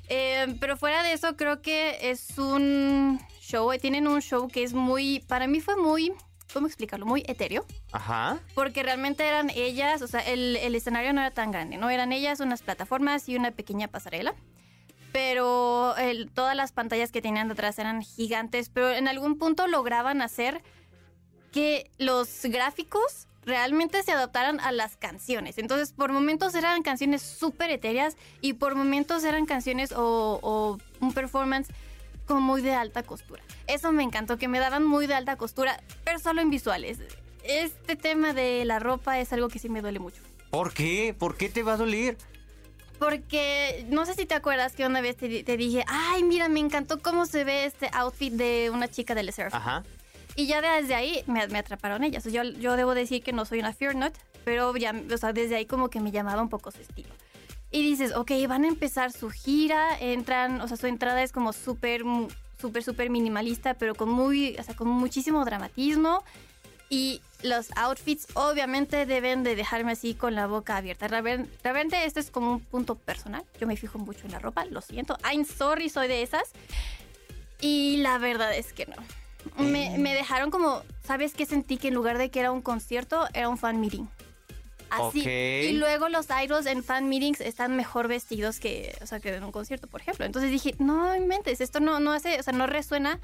Eh, 0.07 0.55
pero 0.59 0.77
fuera 0.77 1.01
de 1.01 1.13
eso, 1.13 1.35
creo 1.35 1.63
que 1.63 2.11
es 2.11 2.37
un 2.37 3.19
show, 3.41 3.71
tienen 3.79 4.07
un 4.07 4.21
show 4.21 4.47
que 4.47 4.61
es 4.61 4.73
muy, 4.73 5.21
para 5.21 5.47
mí 5.47 5.59
fue 5.59 5.75
muy, 5.75 6.13
¿cómo 6.53 6.67
explicarlo? 6.67 7.05
Muy 7.05 7.23
etéreo 7.27 7.65
Ajá. 7.91 8.39
porque 8.55 8.83
realmente 8.83 9.25
eran 9.27 9.49
ellas, 9.49 10.01
o 10.01 10.07
sea, 10.07 10.21
el, 10.21 10.55
el 10.57 10.75
escenario 10.75 11.13
no 11.13 11.21
era 11.21 11.31
tan 11.31 11.51
grande, 11.51 11.77
¿no? 11.77 11.89
Eran 11.89 12.11
ellas, 12.11 12.39
unas 12.39 12.61
plataformas 12.61 13.27
y 13.29 13.35
una 13.35 13.51
pequeña 13.51 13.87
pasarela. 13.87 14.33
Pero 15.11 15.95
el- 15.97 16.29
todas 16.31 16.55
las 16.55 16.71
pantallas 16.71 17.11
que 17.11 17.21
tenían 17.21 17.47
detrás 17.49 17.77
eran 17.79 18.01
gigantes, 18.01 18.69
pero 18.69 18.91
en 18.91 19.07
algún 19.07 19.37
punto 19.37 19.67
lograban 19.67 20.21
hacer 20.21 20.61
que 21.51 21.91
los 21.97 22.29
gráficos 22.45 23.27
realmente 23.43 24.01
se 24.03 24.11
adaptaran 24.13 24.59
a 24.61 24.71
las 24.71 24.95
canciones. 24.95 25.57
Entonces, 25.57 25.91
por 25.91 26.11
momentos 26.13 26.55
eran 26.55 26.81
canciones 26.83 27.21
súper 27.23 27.71
etéreas 27.71 28.15
y 28.39 28.53
por 28.53 28.75
momentos 28.75 29.23
eran 29.25 29.45
canciones 29.45 29.91
o, 29.91 30.39
o 30.41 30.77
un 31.01 31.13
performance 31.13 31.69
como 32.25 32.41
muy 32.41 32.61
de 32.61 32.73
alta 32.73 33.03
costura. 33.03 33.41
Eso 33.67 33.91
me 33.91 34.03
encantó, 34.03 34.37
que 34.37 34.47
me 34.47 34.59
daban 34.59 34.83
muy 34.85 35.07
de 35.07 35.13
alta 35.15 35.35
costura, 35.37 35.81
pero 36.03 36.19
solo 36.19 36.41
en 36.41 36.49
visuales. 36.49 36.99
Este 37.43 37.95
tema 37.95 38.33
de 38.33 38.63
la 38.65 38.79
ropa 38.79 39.19
es 39.19 39.33
algo 39.33 39.47
que 39.49 39.59
sí 39.59 39.69
me 39.69 39.81
duele 39.81 39.99
mucho. 39.99 40.21
¿Por 40.49 40.73
qué? 40.73 41.15
¿Por 41.17 41.37
qué 41.37 41.49
te 41.49 41.63
va 41.63 41.73
a 41.73 41.77
doler? 41.77 42.17
Porque 42.99 43.85
no 43.89 44.05
sé 44.05 44.13
si 44.13 44.25
te 44.25 44.35
acuerdas 44.35 44.73
que 44.73 44.85
una 44.85 45.01
vez 45.01 45.17
te, 45.17 45.27
di- 45.27 45.43
te 45.43 45.57
dije, 45.57 45.83
ay, 45.87 46.23
mira, 46.23 46.49
me 46.49 46.59
encantó 46.59 47.01
cómo 47.01 47.25
se 47.25 47.43
ve 47.43 47.65
este 47.65 47.89
outfit 47.93 48.31
de 48.33 48.69
una 48.71 48.87
chica 48.87 49.15
de 49.15 49.23
Le 49.23 49.31
Seraphim". 49.31 49.57
Ajá. 49.57 49.83
Y 50.35 50.45
ya 50.45 50.61
desde 50.61 50.93
ahí 50.95 51.23
me, 51.25 51.47
me 51.47 51.57
atraparon 51.59 52.03
ellas. 52.03 52.23
Yo, 52.25 52.43
yo 52.43 52.75
debo 52.77 52.93
decir 52.93 53.23
que 53.23 53.33
no 53.33 53.43
soy 53.45 53.59
una 53.59 53.73
Fear 53.73 53.95
Not, 53.95 54.13
pero 54.45 54.75
ya, 54.77 54.93
o 55.11 55.17
sea, 55.17 55.33
desde 55.33 55.55
ahí 55.55 55.65
como 55.65 55.89
que 55.89 55.99
me 55.99 56.11
llamaba 56.11 56.41
un 56.41 56.49
poco 56.49 56.69
su 56.71 56.79
estilo. 56.79 57.09
Y 57.71 57.81
dices, 57.83 58.13
ok, 58.13 58.31
van 58.47 58.65
a 58.65 58.67
empezar 58.67 59.13
su 59.13 59.29
gira, 59.29 59.97
entran, 59.97 60.59
o 60.59 60.67
sea, 60.67 60.75
su 60.75 60.87
entrada 60.87 61.23
es 61.23 61.31
como 61.31 61.53
súper, 61.53 62.03
súper, 62.59 62.83
súper 62.83 63.09
minimalista, 63.09 63.75
pero 63.75 63.95
con 63.95 64.09
muy, 64.09 64.57
o 64.59 64.63
sea, 64.63 64.75
con 64.75 64.89
muchísimo 64.89 65.45
dramatismo. 65.45 66.23
Y 66.89 67.21
los 67.43 67.69
outfits 67.77 68.27
obviamente 68.33 69.05
deben 69.05 69.43
de 69.43 69.55
dejarme 69.55 69.93
así 69.93 70.13
con 70.13 70.35
la 70.35 70.47
boca 70.47 70.75
abierta. 70.75 71.07
Realmente 71.07 72.05
este 72.05 72.19
es 72.19 72.29
como 72.29 72.51
un 72.51 72.59
punto 72.59 72.95
personal. 72.95 73.45
Yo 73.61 73.67
me 73.67 73.77
fijo 73.77 73.97
mucho 73.97 74.25
en 74.25 74.33
la 74.33 74.39
ropa, 74.39 74.65
lo 74.65 74.81
siento. 74.81 75.17
I'm 75.23 75.45
sorry, 75.45 75.87
soy 75.87 76.09
de 76.09 76.21
esas. 76.21 76.51
Y 77.61 77.97
la 77.97 78.17
verdad 78.17 78.53
es 78.53 78.73
que 78.73 78.87
no. 78.87 78.97
Me, 79.63 79.97
me 79.97 80.13
dejaron 80.13 80.51
como, 80.51 80.83
¿sabes 81.05 81.33
qué 81.33 81.45
sentí? 81.45 81.77
Que 81.77 81.87
en 81.87 81.93
lugar 81.93 82.17
de 82.17 82.29
que 82.29 82.41
era 82.41 82.51
un 82.51 82.61
concierto, 82.61 83.25
era 83.33 83.47
un 83.47 83.57
fan 83.57 83.79
meeting. 83.79 84.07
Así. 84.91 85.27
Y 85.27 85.73
luego 85.73 86.09
los 86.09 86.27
idols 86.29 86.65
en 86.65 86.83
fan 86.83 87.07
meetings 87.07 87.41
están 87.41 87.75
mejor 87.75 88.07
vestidos 88.07 88.59
que, 88.59 88.95
o 89.01 89.05
sea, 89.05 89.19
que 89.19 89.33
en 89.33 89.43
un 89.43 89.51
concierto, 89.51 89.87
por 89.87 90.01
ejemplo. 90.01 90.25
Entonces 90.25 90.51
dije, 90.51 90.75
no 90.79 91.15
inventes, 91.15 91.61
esto 91.61 91.79
no, 91.79 91.99
no 91.99 92.11
hace, 92.11 92.39
o 92.39 92.43
sea, 92.43 92.53
no 92.53 92.67
resuena 92.67 93.19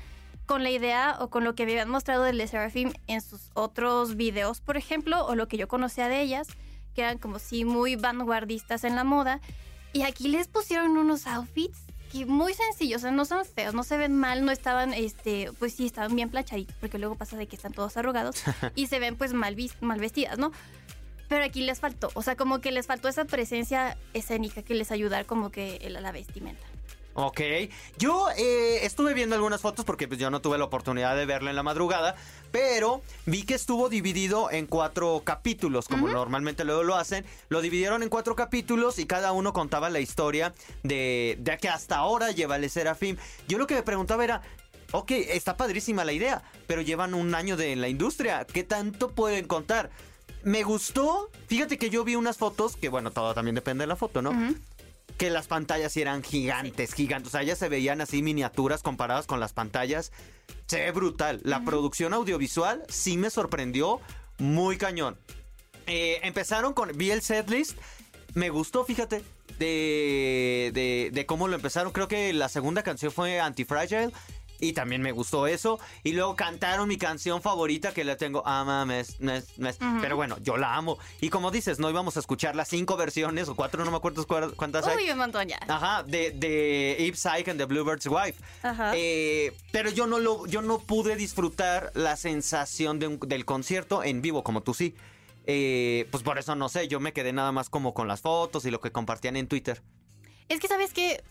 con 0.45 0.63
la 0.63 0.71
idea 0.71 1.17
o 1.19 1.29
con 1.29 1.43
lo 1.43 1.55
que 1.55 1.65
me 1.65 1.73
habían 1.73 1.89
mostrado 1.89 2.23
de 2.23 2.33
Le 2.33 2.47
Seraphim 2.47 2.93
en 3.07 3.21
sus 3.21 3.51
otros 3.53 4.15
videos, 4.15 4.61
por 4.61 4.77
ejemplo, 4.77 5.25
o 5.25 5.35
lo 5.35 5.47
que 5.47 5.57
yo 5.57 5.67
conocía 5.67 6.07
de 6.07 6.21
ellas, 6.21 6.47
que 6.95 7.01
eran 7.01 7.17
como 7.17 7.37
sí 7.37 7.65
muy 7.65 7.97
vanguardistas 7.97 8.85
en 8.85 8.95
la 8.95 9.03
moda. 9.03 9.41
Y 9.93 10.03
aquí 10.03 10.29
les 10.29 10.47
pusieron 10.47 10.97
unos 10.97 11.27
outfits 11.27 11.79
que 12.11 12.25
muy 12.25 12.53
sencillos, 12.53 12.99
o 12.99 13.01
sea, 13.01 13.11
no 13.11 13.25
son 13.25 13.43
feos, 13.45 13.73
no 13.73 13.83
se 13.83 13.97
ven 13.97 14.15
mal, 14.15 14.45
no 14.45 14.51
estaban, 14.51 14.93
este, 14.93 15.51
pues 15.59 15.73
sí, 15.73 15.85
estaban 15.85 16.15
bien 16.15 16.29
planchaditos, 16.29 16.75
porque 16.79 16.97
luego 16.97 17.15
pasa 17.15 17.35
de 17.35 17.47
que 17.47 17.55
están 17.55 17.73
todos 17.73 17.97
arrugados 17.97 18.41
y 18.75 18.87
se 18.87 18.99
ven 18.99 19.17
pues 19.17 19.33
mal, 19.33 19.55
mal 19.81 19.99
vestidas, 19.99 20.37
¿no? 20.37 20.51
Pero 21.27 21.43
aquí 21.43 21.61
les 21.61 21.79
faltó, 21.79 22.09
o 22.13 22.21
sea, 22.21 22.35
como 22.35 22.59
que 22.59 22.71
les 22.71 22.87
faltó 22.87 23.09
esa 23.09 23.25
presencia 23.25 23.97
escénica 24.13 24.61
que 24.63 24.73
les 24.75 24.91
ayudara 24.91 25.25
como 25.25 25.51
que 25.51 25.81
a 25.85 25.89
la 25.99 26.11
vestimenta. 26.11 26.65
Ok, 27.19 27.41
yo 27.97 28.27
eh, 28.37 28.85
estuve 28.85 29.15
viendo 29.15 29.33
algunas 29.33 29.59
fotos 29.59 29.83
porque 29.83 30.07
pues, 30.07 30.19
yo 30.19 30.29
no 30.29 30.39
tuve 30.39 30.59
la 30.59 30.65
oportunidad 30.65 31.15
de 31.15 31.25
verlo 31.25 31.49
en 31.49 31.55
la 31.55 31.63
madrugada, 31.63 32.15
pero 32.51 33.01
vi 33.25 33.41
que 33.41 33.55
estuvo 33.55 33.89
dividido 33.89 34.51
en 34.51 34.67
cuatro 34.67 35.23
capítulos, 35.25 35.87
como 35.87 36.07
normalmente 36.09 36.63
luego 36.63 36.83
lo 36.83 36.95
hacen. 36.95 37.25
Lo 37.49 37.61
dividieron 37.61 38.03
en 38.03 38.09
cuatro 38.09 38.35
capítulos 38.35 38.99
y 38.99 39.07
cada 39.07 39.31
uno 39.31 39.51
contaba 39.51 39.89
la 39.89 39.99
historia 39.99 40.53
de, 40.83 41.37
de 41.39 41.57
que 41.57 41.69
hasta 41.69 41.95
ahora 41.95 42.29
lleva 42.29 42.57
el 42.57 42.69
Serafim. 42.69 43.17
Yo 43.47 43.57
lo 43.57 43.65
que 43.65 43.73
me 43.73 43.81
preguntaba 43.81 44.23
era, 44.23 44.43
ok, 44.91 45.09
está 45.09 45.57
padrísima 45.57 46.05
la 46.05 46.13
idea, 46.13 46.43
pero 46.67 46.83
llevan 46.83 47.15
un 47.15 47.33
año 47.33 47.57
de 47.57 47.71
en 47.71 47.81
la 47.81 47.89
industria, 47.89 48.45
¿qué 48.45 48.63
tanto 48.63 49.09
pueden 49.09 49.47
contar? 49.47 49.89
Me 50.43 50.63
gustó. 50.63 51.29
Fíjate 51.47 51.77
que 51.77 51.89
yo 51.89 52.03
vi 52.03 52.15
unas 52.15 52.37
fotos, 52.37 52.75
que 52.75 52.89
bueno, 52.89 53.11
todo 53.11 53.33
también 53.33 53.55
depende 53.55 53.83
de 53.83 53.87
la 53.87 53.95
foto, 53.95 54.21
¿no? 54.21 54.31
Que 55.17 55.29
las 55.29 55.47
pantallas 55.47 55.95
eran 55.97 56.23
gigantes, 56.23 56.93
gigantes. 56.93 57.29
O 57.29 57.31
sea, 57.31 57.43
ya 57.43 57.55
se 57.55 57.69
veían 57.69 58.01
así 58.01 58.21
miniaturas 58.21 58.83
comparadas 58.83 59.25
con 59.25 59.39
las 59.39 59.53
pantallas. 59.53 60.11
Se 60.67 60.79
ve 60.81 60.91
brutal. 60.91 61.41
La 61.43 61.63
producción 61.63 62.13
audiovisual 62.13 62.83
sí 62.89 63.17
me 63.17 63.29
sorprendió 63.29 63.99
muy 64.37 64.77
cañón. 64.77 65.17
Eh, 65.87 66.19
empezaron 66.23 66.73
con. 66.73 66.95
Vi 66.95 67.11
el 67.11 67.21
setlist. 67.21 67.77
Me 68.33 68.49
gustó, 68.49 68.83
fíjate. 68.83 69.23
De, 69.57 70.71
de, 70.73 71.09
de, 71.11 71.25
cómo 71.25 71.47
lo 71.47 71.55
empezaron. 71.55 71.91
Creo 71.91 72.07
que 72.07 72.31
la 72.33 72.49
segunda 72.49 72.83
canción 72.83 73.11
fue 73.11 73.39
Antifragile. 73.39 74.11
Y 74.59 74.73
también 74.73 75.01
me 75.01 75.11
gustó 75.11 75.47
eso. 75.47 75.79
Y 76.03 76.13
luego 76.13 76.35
cantaron 76.35 76.87
mi 76.87 76.97
canción 76.97 77.41
favorita 77.41 77.93
que 77.93 78.03
la 78.03 78.17
tengo. 78.17 78.45
Ama, 78.45 78.85
mes, 78.85 79.19
mes, 79.19 79.57
mes. 79.57 79.77
Pero 80.01 80.15
bueno, 80.15 80.37
yo 80.41 80.57
la 80.57 80.75
amo. 80.75 80.97
Y 81.21 81.29
como 81.29 81.51
dices, 81.51 81.79
no 81.79 81.89
íbamos 81.89 82.17
a 82.17 82.19
escuchar 82.19 82.55
las 82.55 82.67
cinco 82.67 82.97
versiones 82.97 83.47
o 83.49 83.55
cuatro, 83.55 83.85
no 83.85 83.91
me 83.91 83.97
acuerdo 83.97 84.25
cuántas 84.55 84.87
hay. 84.87 84.97
Uy, 84.97 85.11
un 85.11 85.17
montón 85.17 85.47
ya. 85.47 85.59
Ajá, 85.67 86.03
de, 86.03 86.31
de 86.31 87.05
Eve 87.07 87.15
Psyche 87.17 87.51
and 87.51 87.59
the 87.59 87.65
Bluebird's 87.65 88.07
Wife. 88.07 88.41
Ajá. 88.63 88.93
Eh, 88.95 89.53
pero 89.71 89.89
yo 89.89 90.07
no, 90.07 90.19
lo, 90.19 90.45
yo 90.47 90.61
no 90.61 90.79
pude 90.79 91.15
disfrutar 91.15 91.91
la 91.93 92.15
sensación 92.15 92.99
del 92.99 93.45
concierto 93.45 94.03
en 94.03 94.21
vivo, 94.21 94.43
como 94.43 94.61
tú 94.61 94.73
sí. 94.73 94.95
Eh, 95.49 96.07
pues 96.11 96.23
por 96.23 96.37
eso 96.37 96.55
no 96.55 96.67
sé, 96.67 96.89
yo 96.89 96.99
me 96.99 97.13
quedé 97.13 97.31
nada 97.31 97.53
más 97.53 97.69
como 97.69 97.93
con 97.93 98.07
las 98.07 98.19
fotos 98.21 98.65
y 98.65 98.71
lo 98.71 98.81
que 98.81 98.91
compartían 98.91 99.37
en 99.37 99.47
Twitter. 99.47 99.81
Es 100.49 100.59
que, 100.59 100.67
¿sabes 100.67 100.93
que 100.93 101.23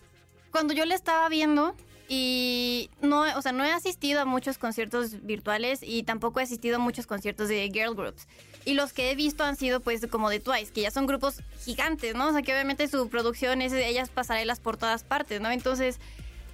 Cuando 0.51 0.73
yo 0.73 0.85
le 0.85 0.95
estaba 0.95 1.29
viendo, 1.29 1.75
y 2.09 2.89
no, 3.01 3.21
o 3.37 3.41
sea, 3.41 3.51
no 3.51 3.65
he 3.65 3.71
asistido 3.71 4.21
a 4.21 4.25
muchos 4.25 4.57
conciertos 4.57 5.23
virtuales 5.23 5.79
y 5.83 6.03
tampoco 6.03 6.39
he 6.39 6.43
asistido 6.43 6.77
a 6.77 6.79
muchos 6.79 7.05
conciertos 7.05 7.49
de 7.49 7.69
girl 7.73 7.95
groups. 7.95 8.27
Y 8.63 8.73
los 8.73 8.93
que 8.93 9.11
he 9.11 9.15
visto 9.15 9.43
han 9.43 9.57
sido 9.57 9.81
pues 9.81 10.05
como 10.07 10.29
de 10.29 10.39
Twice, 10.39 10.71
que 10.71 10.81
ya 10.81 10.91
son 10.91 11.05
grupos 11.05 11.41
gigantes, 11.65 12.15
¿no? 12.15 12.29
O 12.29 12.31
sea, 12.31 12.41
que 12.41 12.53
obviamente 12.53 12.87
su 12.87 13.09
producción 13.09 13.61
es 13.61 13.73
ellas 13.73 14.09
pasarelas 14.09 14.59
por 14.59 14.77
todas 14.77 15.03
partes, 15.03 15.41
¿no? 15.41 15.51
Entonces, 15.51 15.99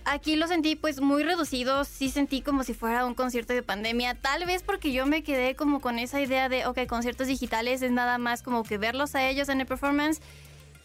aquí 0.06 0.36
lo 0.36 0.48
sentí 0.48 0.76
pues 0.76 1.02
muy 1.02 1.24
reducido, 1.24 1.84
sí 1.86 2.10
sentí 2.10 2.42
como 2.42 2.64
si 2.64 2.74
fuera 2.74 3.06
un 3.06 3.14
concierto 3.14 3.54
de 3.54 3.64
pandemia, 3.64 4.16
tal 4.16 4.46
vez 4.46 4.64
porque 4.64 4.92
yo 4.92 5.06
me 5.06 5.24
quedé 5.24 5.56
como 5.56 5.82
con 5.82 6.00
esa 6.00 6.20
idea 6.20 6.50
de, 6.50 6.66
ok, 6.66 6.86
conciertos 6.88 7.28
digitales 7.28 7.82
es 7.82 7.92
nada 7.92 8.18
más 8.18 8.42
como 8.42 8.64
que 8.64 8.78
verlos 8.78 9.16
a 9.16 9.30
ellos 9.30 9.50
en 9.50 9.62
el 9.62 9.68
performance 9.68 10.22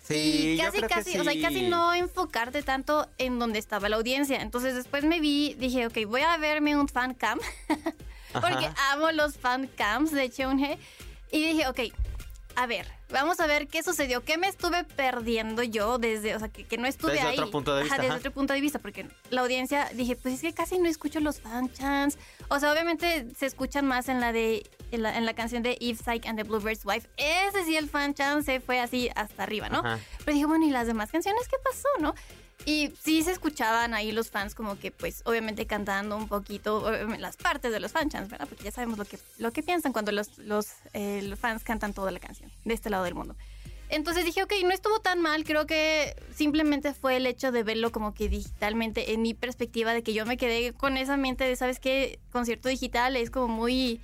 Sí, 0.08 0.54
y 0.54 0.58
casi, 0.58 0.80
casi, 0.80 1.18
o 1.18 1.22
sea, 1.24 1.34
casi 1.38 1.68
no 1.68 1.92
enfocarte 1.92 2.62
tanto 2.62 3.06
en 3.18 3.38
donde 3.38 3.58
estaba 3.58 3.90
la 3.90 3.96
audiencia. 3.96 4.40
Entonces 4.40 4.74
después 4.74 5.04
me 5.04 5.20
vi, 5.20 5.52
dije, 5.58 5.86
ok, 5.86 5.98
voy 6.06 6.22
a 6.22 6.34
verme 6.38 6.78
un 6.78 6.88
fan 6.88 7.12
cam, 7.12 7.38
porque 8.32 8.70
amo 8.90 9.12
los 9.12 9.36
fan 9.36 9.68
cams 9.76 10.10
de 10.12 10.30
Cheonhe. 10.30 10.78
Y 11.30 11.44
dije, 11.44 11.68
ok, 11.68 11.80
a 12.58 12.66
ver, 12.66 12.88
vamos 13.12 13.38
a 13.38 13.46
ver 13.46 13.68
qué 13.68 13.84
sucedió, 13.84 14.24
qué 14.24 14.36
me 14.36 14.48
estuve 14.48 14.82
perdiendo 14.82 15.62
yo 15.62 15.98
desde, 15.98 16.34
o 16.34 16.40
sea, 16.40 16.48
que, 16.48 16.76
no 16.76 16.88
estuve 16.88 17.12
desde 17.12 17.28
ahí. 17.28 17.38
Otro 17.38 17.52
punto 17.52 17.76
de 17.76 17.84
vista, 17.84 18.02
desde 18.02 18.16
otro 18.16 18.32
punto 18.32 18.52
de 18.52 18.60
vista, 18.60 18.80
porque 18.80 19.06
la 19.30 19.42
audiencia, 19.42 19.88
dije, 19.94 20.16
pues 20.16 20.34
es 20.34 20.40
que 20.40 20.52
casi 20.52 20.76
no 20.80 20.88
escucho 20.88 21.20
los 21.20 21.40
fan 21.40 21.72
chants. 21.72 22.18
O 22.48 22.58
sea, 22.58 22.72
obviamente 22.72 23.28
se 23.38 23.46
escuchan 23.46 23.86
más 23.86 24.08
en 24.08 24.18
la 24.18 24.32
de, 24.32 24.68
en 24.90 25.02
la, 25.02 25.34
canción 25.34 25.62
de 25.62 25.78
Eve 25.80 25.98
Psyche 25.98 26.28
and 26.28 26.36
the 26.36 26.42
Bluebird's 26.42 26.84
Wife. 26.84 27.08
Ese 27.16 27.64
sí, 27.64 27.76
el 27.76 27.88
fan 27.88 28.12
chant 28.14 28.44
se 28.44 28.58
fue 28.58 28.80
así 28.80 29.08
hasta 29.14 29.44
arriba, 29.44 29.68
¿no? 29.68 29.82
Pero 30.24 30.32
dije, 30.32 30.46
bueno, 30.46 30.66
¿y 30.66 30.70
las 30.70 30.88
demás 30.88 31.12
canciones 31.12 31.46
qué 31.46 31.58
pasó, 31.62 31.88
no? 32.00 32.12
Y 32.64 32.92
sí 33.00 33.22
se 33.22 33.32
escuchaban 33.32 33.94
ahí 33.94 34.12
los 34.12 34.30
fans 34.30 34.54
como 34.54 34.78
que 34.78 34.90
pues 34.90 35.22
obviamente 35.24 35.66
cantando 35.66 36.16
un 36.16 36.28
poquito 36.28 36.90
las 37.18 37.36
partes 37.36 37.72
de 37.72 37.80
los 37.80 37.92
fanchants, 37.92 38.30
¿verdad? 38.30 38.48
Porque 38.48 38.64
ya 38.64 38.70
sabemos 38.70 38.98
lo 38.98 39.04
que, 39.04 39.18
lo 39.38 39.52
que 39.52 39.62
piensan 39.62 39.92
cuando 39.92 40.12
los, 40.12 40.28
eh, 40.92 41.22
los, 41.22 41.38
fans 41.38 41.64
cantan 41.64 41.94
toda 41.94 42.10
la 42.10 42.20
canción 42.20 42.50
de 42.64 42.74
este 42.74 42.90
lado 42.90 43.04
del 43.04 43.14
mundo. 43.14 43.36
Entonces 43.90 44.26
dije, 44.26 44.42
ok, 44.42 44.52
no 44.64 44.70
estuvo 44.70 45.00
tan 45.00 45.22
mal, 45.22 45.44
creo 45.44 45.66
que 45.66 46.14
simplemente 46.34 46.92
fue 46.92 47.16
el 47.16 47.26
hecho 47.26 47.52
de 47.52 47.62
verlo 47.62 47.90
como 47.90 48.12
que 48.12 48.28
digitalmente, 48.28 49.14
en 49.14 49.22
mi 49.22 49.32
perspectiva, 49.32 49.94
de 49.94 50.02
que 50.02 50.12
yo 50.12 50.26
me 50.26 50.36
quedé 50.36 50.74
con 50.74 50.98
esa 50.98 51.16
mente 51.16 51.44
de, 51.44 51.56
¿sabes 51.56 51.80
qué? 51.80 52.18
Concierto 52.30 52.68
digital 52.68 53.16
es 53.16 53.30
como 53.30 53.48
muy 53.48 54.02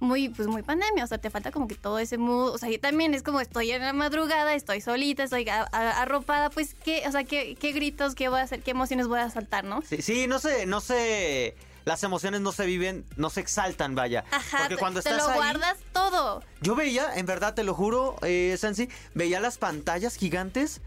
muy, 0.00 0.28
pues 0.28 0.48
muy 0.48 0.62
pandemia, 0.62 1.04
o 1.04 1.06
sea, 1.06 1.18
te 1.18 1.30
falta 1.30 1.50
como 1.50 1.68
que 1.68 1.74
todo 1.74 1.98
ese 1.98 2.18
mood, 2.18 2.54
o 2.54 2.58
sea, 2.58 2.68
yo 2.68 2.78
también 2.80 3.14
es 3.14 3.22
como 3.22 3.40
estoy 3.40 3.70
en 3.70 3.82
la 3.82 3.92
madrugada, 3.92 4.54
estoy 4.54 4.80
solita, 4.80 5.24
estoy 5.24 5.48
arropada, 5.48 6.50
pues 6.50 6.74
qué, 6.74 7.04
o 7.06 7.12
sea, 7.12 7.24
qué, 7.24 7.56
qué 7.56 7.72
gritos, 7.72 8.14
qué 8.14 8.28
voy 8.28 8.40
a 8.40 8.42
hacer, 8.42 8.62
qué 8.62 8.72
emociones 8.72 9.06
voy 9.06 9.20
a 9.20 9.30
saltar, 9.30 9.64
¿no? 9.64 9.82
Sí, 9.82 10.02
sí, 10.02 10.26
no 10.26 10.38
sé, 10.38 10.66
no 10.66 10.80
sé, 10.80 11.56
las 11.84 12.02
emociones 12.02 12.40
no 12.40 12.52
se 12.52 12.66
viven, 12.66 13.04
no 13.16 13.30
se 13.30 13.40
exaltan, 13.40 13.94
vaya. 13.94 14.24
Ajá, 14.30 14.58
Porque 14.60 14.76
cuando 14.76 15.02
te, 15.02 15.14
lo 15.14 15.32
guardas 15.32 15.78
todo. 15.92 16.42
Yo 16.60 16.74
veía, 16.74 17.14
en 17.14 17.26
verdad, 17.26 17.54
te 17.54 17.62
lo 17.62 17.74
juro, 17.74 18.16
eh, 18.22 18.56
Sensi, 18.58 18.88
veía 19.14 19.40
las 19.40 19.58
pantallas 19.58 20.16
gigantes 20.16 20.80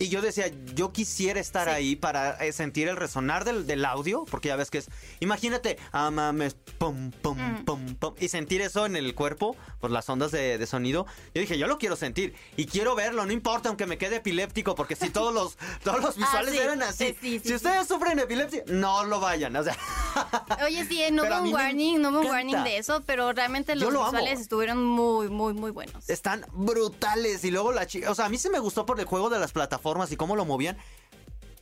y 0.00 0.08
yo 0.08 0.22
decía, 0.22 0.50
yo 0.74 0.94
quisiera 0.94 1.38
estar 1.40 1.68
ahí 1.68 1.94
para 1.94 2.42
eh, 2.42 2.52
sentir 2.52 2.88
el 2.88 2.96
resonar 2.96 3.44
del, 3.44 3.66
del, 3.66 3.84
audio, 3.84 4.24
porque 4.24 4.48
ya 4.48 4.56
ves 4.56 4.70
que 4.70 4.78
es. 4.78 4.88
Imagínate, 5.20 5.78
ah, 5.92 6.10
mames, 6.10 6.56
pum, 6.78 7.10
pum, 7.10 7.36
mm. 7.36 7.64
pum, 7.66 7.94
pum. 7.96 8.14
Y 8.18 8.28
sentir 8.28 8.62
eso 8.62 8.86
en 8.86 8.96
el 8.96 9.14
cuerpo, 9.14 9.56
por 9.78 9.90
las 9.90 10.08
ondas 10.08 10.30
de, 10.30 10.66
sonido. 10.66 11.04
Yo 11.34 11.42
dije, 11.42 11.58
yo 11.58 11.66
lo 11.66 11.76
quiero 11.76 11.96
sentir. 11.96 12.34
Y 12.56 12.64
quiero 12.64 12.94
verlo, 12.94 13.26
no 13.26 13.32
importa, 13.32 13.68
aunque 13.68 13.84
me 13.84 13.98
quede 13.98 14.16
epiléptico, 14.16 14.74
porque 14.74 14.96
si 14.96 15.10
todos 15.10 15.34
los, 15.34 15.58
todos 15.84 16.00
los 16.00 16.16
ah, 16.16 16.20
visuales 16.20 16.54
eran 16.54 16.82
así. 16.82 17.14
si 17.20 17.54
ustedes 17.54 17.86
sufren 17.86 18.18
epilepsia, 18.18 18.64
no 18.68 19.04
lo 19.04 19.20
vayan. 19.20 19.54
O 19.54 19.62
sea. 19.62 19.76
Oye, 20.64 20.86
sí, 20.86 21.02
no 21.12 21.24
hubo 21.24 21.42
un 21.42 21.52
warning, 21.52 22.00
no 22.00 22.08
hubo 22.08 22.20
un 22.20 22.26
warning 22.26 22.64
de 22.64 22.78
eso, 22.78 23.02
pero 23.04 23.34
realmente 23.34 23.76
los 23.76 23.90
visuales 23.90 24.40
estuvieron 24.40 24.82
muy, 24.82 25.28
muy, 25.28 25.52
muy 25.52 25.72
buenos. 25.72 26.08
Están 26.08 26.46
brutales. 26.54 27.44
Y 27.44 27.50
luego 27.50 27.70
la 27.72 27.86
chica. 27.86 28.10
O 28.10 28.14
sea, 28.14 28.24
a 28.24 28.28
mí 28.30 28.38
se 28.38 28.48
me 28.48 28.60
gustó 28.60 28.86
por 28.86 28.98
el 28.98 29.04
juego 29.04 29.28
de 29.28 29.38
las 29.38 29.52
plataformas 29.52 29.89
y 30.10 30.16
cómo 30.16 30.36
lo 30.36 30.44
movían, 30.44 30.76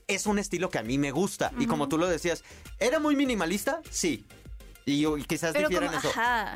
es 0.06 0.26
un 0.26 0.38
estilo 0.38 0.70
que 0.70 0.78
a 0.78 0.82
mí 0.82 0.98
me 0.98 1.10
gusta. 1.10 1.52
Y 1.58 1.66
como 1.66 1.88
tú 1.88 1.98
lo 1.98 2.06
decías, 2.06 2.42
¿era 2.78 2.98
muy 2.98 3.14
minimalista? 3.14 3.80
Sí. 3.90 4.26
Y, 4.86 5.04
quizás 5.24 5.52
difieran 5.52 5.92
eso. 5.92 6.10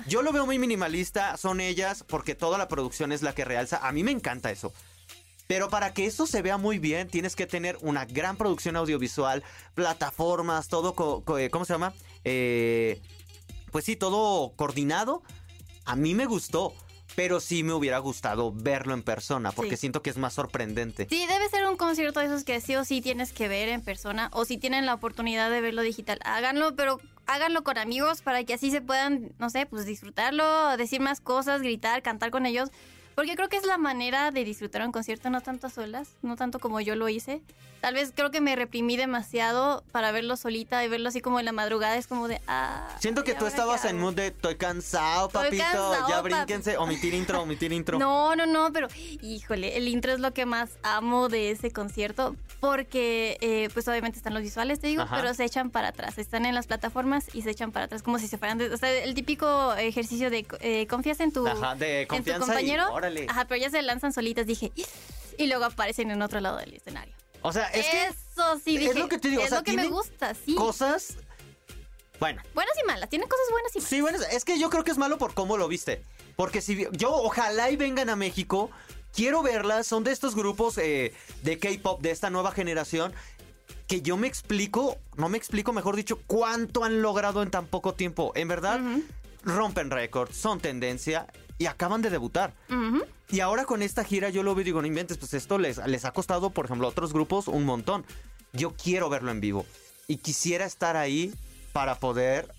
Yo 0.07 0.23
lo 0.23 0.33
veo 0.33 0.47
muy 0.47 0.59
minimalista, 0.59 1.37
son 1.37 1.61
ellas, 1.61 2.03
porque 2.09 2.35
toda 2.35 2.57
la 2.57 2.67
producción 2.67 3.13
es 3.13 3.21
la 3.21 3.35
que 3.35 3.45
realza. 3.45 3.87
A 3.87 3.93
mí 3.93 4.03
me 4.03 4.11
encanta 4.11 4.51
eso. 4.51 4.73
Pero 5.47 5.69
para 5.69 5.93
que 5.93 6.07
eso 6.07 6.27
se 6.27 6.41
vea 6.41 6.57
muy 6.57 6.79
bien, 6.79 7.09
tienes 7.09 7.37
que 7.37 7.47
tener 7.47 7.77
una 7.83 8.07
gran 8.07 8.37
producción 8.37 8.75
audiovisual, 8.77 9.45
plataformas, 9.75 10.69
todo, 10.69 10.95
eh, 11.37 11.51
¿cómo 11.51 11.67
se 11.67 11.75
llama? 11.75 11.93
Eh, 12.25 13.03
pues 13.71 13.85
sí, 13.85 13.97
todo 13.97 14.55
coordinado. 14.57 15.23
A 15.85 15.95
mí 15.95 16.15
me 16.15 16.25
gustó 16.25 16.75
pero 17.15 17.41
sí 17.41 17.63
me 17.63 17.73
hubiera 17.73 17.99
gustado 17.99 18.53
verlo 18.53 18.95
en 18.95 19.03
persona, 19.03 19.53
porque 19.53 19.77
siento 19.77 20.03
que 20.03 20.11
es 20.11 20.19
más 20.19 20.35
sorprendente. 20.35 21.07
Sí, 21.09 21.27
debe 21.27 21.49
ser 21.49 21.69
un 21.69 21.77
concierto 21.77 22.21
de 22.21 22.27
esos 22.27 22.45
que 22.45 22.61
sí 22.61 22.75
o 22.77 22.85
sí 22.85 23.01
tienes 23.01 23.33
que 23.33 23.49
ver 23.49 23.69
en 23.69 23.83
persona, 23.83 24.31
o 24.33 24.45
si 24.45 24.59
tienen 24.59 24.87
la 24.87 24.95
oportunidad 24.95 25.51
de 25.51 25.61
verlo 25.61 25.83
digital, 25.83 26.19
háganlo, 26.25 26.75
pero 26.77 27.01
háganlo 27.27 27.63
con 27.65 27.79
amigos 27.79 28.23
para 28.23 28.45
que 28.45 28.55
así 28.55 28.71
se 28.71 28.81
puedan, 28.81 29.33
no 29.39 29.51
sé, 29.51 29.67
pues 29.67 29.87
disfrutarlo, 29.87 30.77
decir 30.77 31.01
más 31.01 31.21
cosas, 31.21 31.63
gritar, 31.63 32.03
cantar 32.03 32.31
con 32.31 32.47
ellos. 32.47 32.71
Porque 33.15 33.35
creo 33.37 33.49
que 33.49 33.57
es 33.57 33.67
la 33.67 33.79
manera 33.79 34.31
de 34.31 34.45
disfrutar 34.45 34.83
un 34.87 34.93
concierto, 34.93 35.29
no 35.31 35.41
tanto 35.41 35.67
a 35.67 35.71
solas, 35.71 36.11
no 36.23 36.37
tanto 36.37 36.59
como 36.59 36.81
yo 36.81 36.97
lo 36.97 37.09
hice. 37.09 37.43
Tal 37.81 37.95
vez 37.95 38.13
creo 38.15 38.31
que 38.31 38.41
me 38.41 38.55
reprimí 38.55 38.97
demasiado 38.97 39.83
para 39.91 40.13
verlo 40.13 40.37
solita 40.37 40.85
y 40.85 40.89
verlo 40.89 41.09
así 41.09 41.21
como 41.21 41.41
en 41.41 41.45
la 41.45 41.51
madrugada. 41.53 41.97
Es 41.97 42.07
como 42.07 42.29
de, 42.29 42.41
ah. 42.47 42.89
Siento 43.01 43.25
que 43.25 43.33
¿y 43.33 43.35
tú 43.35 43.47
estabas 43.47 43.85
en 43.85 43.99
mood 43.99 44.15
de 44.15 44.29
estoy 44.29 44.55
cansado, 44.55 45.29
papito. 45.29 45.63
cansado, 45.65 46.09
ya 46.09 46.17
papi". 46.17 46.29
brínquense. 46.33 46.77
Omitir 46.79 47.13
intro, 47.15 47.43
omitir 47.43 47.73
intro. 47.73 47.99
No, 48.03 48.35
no, 48.37 48.47
no, 48.47 48.73
pero 48.73 48.87
híjole, 49.21 49.77
el 49.77 49.89
intro 49.89 50.13
es 50.13 50.21
lo 50.21 50.33
que 50.33 50.47
más 50.47 50.71
amo 50.85 51.29
de 51.29 51.51
ese 51.51 51.71
concierto 51.73 52.37
porque 52.61 53.37
eh, 53.41 53.69
pues 53.75 53.89
obviamente 53.89 54.17
están 54.19 54.35
los 54.35 54.43
visuales, 54.45 54.79
te 54.81 54.87
digo, 54.87 55.03
Ajá. 55.03 55.17
pero 55.17 55.35
se 55.35 55.45
echan 55.45 55.71
para 55.71 55.89
atrás, 55.89 56.17
están 56.19 56.47
en 56.47 56.55
las 56.55 56.69
plataformas 56.69 57.27
y 57.35 57.43
se 57.43 57.51
echan 57.51 57.73
para 57.73 57.87
atrás 57.87 58.03
como 58.05 58.21
si 58.21 58.29
se 58.29 58.39
fueran, 58.39 58.59
de- 58.59 58.73
o 58.73 58.77
sea, 58.77 58.91
el 59.03 59.15
típico 59.15 59.75
ejercicio 59.75 60.31
de 60.31 60.47
eh, 60.61 60.87
confías 60.87 61.19
en 61.21 61.33
tu, 61.33 61.47
Ajá, 61.47 61.75
de 61.75 62.03
en 62.03 62.09
tu 62.09 62.15
confianza 62.15 62.45
y 62.45 62.49
compañero, 62.49 62.89
órale. 63.03 63.27
ajá, 63.29 63.45
pero 63.47 63.61
ya 63.61 63.71
se 63.71 63.83
lanzan 63.83 64.13
solitas, 64.13 64.47
dije, 64.47 64.73
y 65.39 65.47
luego 65.47 65.65
aparecen 65.65 66.11
en 66.11 66.23
otro 66.23 66.41
lado 66.41 66.59
del 66.59 66.75
escenario. 66.75 67.15
O 67.43 67.53
sea, 67.53 67.67
es 67.69 67.87
que 67.87 68.05
Eso 68.07 68.61
sí, 68.65 68.77
es 68.77 68.81
dije, 68.81 68.95
lo 68.95 69.09
que 69.09 69.19
te 69.19 69.29
digo, 69.29 69.43
o 69.43 69.45
es 69.45 69.51
sea, 69.51 69.59
lo 69.59 69.65
que 69.65 69.73
me 69.73 69.89
gusta, 69.89 70.35
sí. 70.35 70.55
cosas. 70.55 71.17
Bueno, 72.21 72.41
Buenas 72.55 72.75
y 72.81 72.87
malas, 72.87 73.09
tienen 73.11 73.29
cosas 73.29 73.47
buenas 73.51 73.75
y 73.75 73.79
malas. 73.79 73.91
sí, 73.91 74.01
bueno, 74.01 74.19
es 74.31 74.45
que 74.45 74.59
yo 74.59 74.71
creo 74.71 74.85
que 74.85 74.93
es 74.93 74.99
malo 74.99 75.19
por 75.19 75.35
cómo 75.35 75.57
lo 75.57 75.67
viste. 75.67 76.03
Porque 76.37 76.61
si 76.61 76.87
yo, 76.93 77.13
ojalá 77.13 77.71
y 77.71 77.77
vengan 77.77 78.09
a 78.11 78.17
México, 78.17 78.71
quiero 79.13 79.43
verlas. 79.43 79.89
Son 79.89 80.05
de 80.05 80.13
estos 80.13 80.37
grupos 80.37 80.79
eh, 80.79 81.13
de 81.43 81.59
K-pop 81.59 82.01
de 82.01 82.13
esta 82.13 82.31
nueva 82.31 82.53
generación. 82.53 83.13
Que 83.89 84.03
yo 84.03 84.17
me 84.17 84.29
explico, 84.29 84.99
no 85.17 85.29
me 85.29 85.37
explico, 85.37 85.73
mejor 85.73 85.97
dicho, 85.97 86.21
cuánto 86.29 86.85
han 86.85 87.03
logrado 87.03 87.43
en 87.43 87.51
tan 87.51 87.67
poco 87.67 87.95
tiempo. 87.95 88.33
En 88.37 88.47
verdad, 88.47 88.81
rompen 89.43 89.91
récords, 89.91 90.37
son 90.37 90.61
tendencia 90.61 91.27
y 91.63 91.67
acaban 91.67 92.03
de 92.03 92.11
debutar. 92.11 92.53
Y 93.31 93.41
ahora 93.41 93.65
con 93.65 93.83
esta 93.83 94.03
gira 94.05 94.29
yo 94.31 94.43
lo 94.43 94.55
veo 94.55 94.63
y 94.63 94.65
digo, 94.65 94.81
no 94.81 94.87
inventes, 94.89 95.17
pues 95.19 95.33
esto 95.35 95.59
les, 95.59 95.79
les 95.87 96.05
ha 96.05 96.11
costado, 96.13 96.51
por 96.51 96.65
ejemplo, 96.67 96.87
a 96.87 96.91
otros 96.91 97.13
grupos 97.13 97.47
un 97.49 97.65
montón. 97.65 98.05
Yo 98.53 98.73
quiero 98.75 99.09
verlo 99.09 99.31
en 99.31 99.41
vivo. 99.41 99.65
Y 100.09 100.17
quisiera 100.17 100.65
estar 100.67 100.97
ahí 100.97 101.33
para 101.73 101.95
poder 101.95 102.53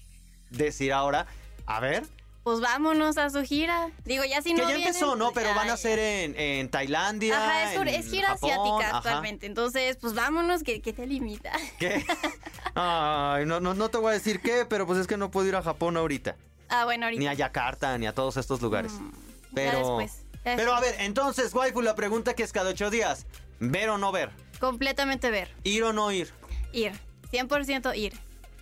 decir 0.49 0.93
ahora, 0.93 1.27
a 1.65 1.79
ver, 1.79 2.03
Pues 2.43 2.59
vámonos 2.59 3.17
a 3.17 3.29
su 3.29 3.43
gira. 3.43 3.89
Digo, 4.05 4.23
ya 4.25 4.41
si 4.41 4.49
que 4.53 4.61
no 4.61 4.69
ya 4.69 4.75
vienen, 4.75 4.87
empezó, 4.87 5.15
¿no? 5.15 5.31
pues 5.31 5.35
Pero 5.43 5.49
ya, 5.49 5.55
van 5.55 5.67
a 5.67 5.71
ya. 5.71 5.77
ser 5.77 5.99
en, 5.99 6.35
en 6.39 6.69
Tailandia. 6.69 7.37
Ajá, 7.37 7.71
es, 7.71 7.77
por- 7.77 7.87
en 7.87 7.95
es 7.95 8.09
gira 8.09 8.29
Japón, 8.29 8.51
asiática 8.51 8.87
ajá. 8.87 8.97
actualmente. 8.97 9.45
Entonces, 9.45 9.97
pues 10.01 10.13
vámonos, 10.13 10.63
que, 10.63 10.81
que 10.81 10.93
te 10.93 11.05
limita. 11.07 11.51
¿Qué? 11.79 12.03
Ay, 12.75 13.45
no, 13.45 13.59
no, 13.59 13.73
no 13.73 13.89
te 13.89 13.97
voy 13.97 14.09
a 14.11 14.13
decir 14.13 14.39
qué, 14.41 14.65
pero 14.67 14.87
pues 14.87 14.99
es 14.99 15.07
que 15.07 15.17
no 15.17 15.29
puedo 15.29 15.47
ir 15.47 15.55
a 15.55 15.61
Japón 15.61 15.95
ahorita. 15.97 16.35
Ah, 16.69 16.85
bueno, 16.85 17.05
ahorita. 17.05 17.19
Ni 17.19 17.27
a 17.27 17.33
Yakarta, 17.33 17.97
ni 17.97 18.07
a 18.07 18.13
todos 18.13 18.37
estos 18.37 18.61
lugares. 18.61 18.93
Mm, 18.93 19.11
ya 19.11 19.17
Pero, 19.53 19.77
después, 19.77 20.25
ya 20.45 20.55
pero 20.55 20.73
a 20.73 20.79
ver, 20.79 20.95
entonces, 20.99 21.53
waifu, 21.53 21.81
la 21.81 21.95
pregunta 21.95 22.33
que 22.33 22.43
es 22.43 22.51
cada 22.51 22.71
ocho 22.71 22.89
días. 22.89 23.25
¿Ver 23.59 23.89
o 23.89 23.97
no 23.97 24.11
ver? 24.11 24.31
Completamente 24.59 25.29
ver. 25.31 25.53
¿Ir 25.63 25.83
o 25.83 25.93
no 25.93 26.11
ir? 26.11 26.31
Ir. 26.71 26.93
100% 27.31 27.95
ir. 27.95 28.13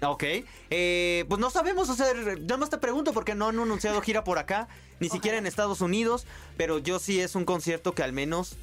Ok. 0.04 0.24
Eh, 0.70 1.26
pues 1.28 1.40
no 1.40 1.50
sabemos, 1.50 1.90
o 1.90 1.96
sea, 1.96 2.14
nada 2.14 2.58
más 2.58 2.70
te 2.70 2.78
pregunto 2.78 3.14
porque 3.14 3.36
no 3.36 3.50
han 3.50 3.60
anunciado 3.60 4.02
gira 4.04 4.24
por 4.24 4.40
acá, 4.40 4.68
ni 5.00 5.10
siquiera 5.10 5.38
en 5.38 5.46
Estados 5.46 5.82
Unidos, 5.82 6.26
pero 6.58 6.80
yo 6.80 7.00
sí 7.00 7.20
es 7.20 7.36
un 7.36 7.46
concierto 7.46 7.94
que 7.94 8.04
al 8.04 8.14
menos 8.14 8.56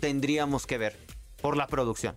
tendríamos 0.00 0.66
que 0.66 0.78
ver 0.78 0.96
por 1.40 1.56
la 1.56 1.66
producción. 1.66 2.16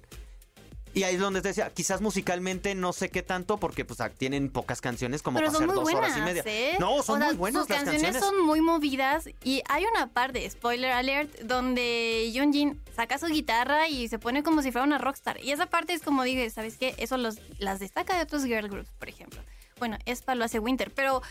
Y 0.94 1.04
ahí 1.04 1.16
es 1.16 1.22
donde 1.22 1.42
te 1.42 1.50
decía, 1.50 1.70
quizás 1.70 2.02
musicalmente 2.02 2.76
no 2.76 2.92
sé 2.94 3.10
qué 3.10 3.24
tanto 3.24 3.58
porque 3.58 3.86
pues 3.86 4.00
tienen 4.18 4.50
pocas 4.50 4.82
canciones 4.82 5.22
como 5.22 5.36
para 5.40 5.50
hacer 5.50 5.68
dos 5.68 5.84
buenas, 5.84 6.04
horas 6.04 6.18
y 6.18 6.22
media. 6.22 6.44
¿eh? 6.46 6.76
No, 6.80 7.02
son 7.02 7.16
O 7.16 7.20
sea, 7.20 7.28
muy 7.28 7.38
buenas 7.38 7.62
Sus 7.64 7.70
las 7.70 7.84
canciones, 7.84 8.14
canciones. 8.14 8.38
son 8.38 8.46
muy 8.46 8.62
movidas 8.62 9.30
y 9.44 9.62
hay 9.70 9.86
una 9.86 10.08
parte, 10.08 10.50
spoiler 10.50 10.92
alert, 10.92 11.40
donde 11.42 12.30
Jin 12.34 12.82
saca 12.96 13.18
su 13.18 13.28
guitarra 13.28 13.88
y 13.88 14.08
se 14.10 14.20
pone 14.20 14.44
como 14.44 14.62
si 14.62 14.72
fuera 14.72 14.86
una 14.86 14.98
rockstar. 14.98 15.42
Y 15.44 15.52
esa 15.52 15.68
parte 15.68 15.94
es 15.94 16.02
como 16.02 16.24
dije, 16.24 16.50
¿sabes 16.50 16.78
qué? 16.78 16.96
Eso 16.98 17.18
los, 17.18 17.38
las 17.60 17.80
destaca 17.80 18.16
de 18.16 18.24
otros 18.24 18.44
girl 18.44 18.68
groups, 18.68 18.90
por 19.00 19.08
ejemplo. 19.08 19.42
Bueno, 19.80 19.98
Espa 20.06 20.36
lo 20.36 20.46
hace 20.46 20.60
Winter, 20.60 20.92
pero 20.94 21.24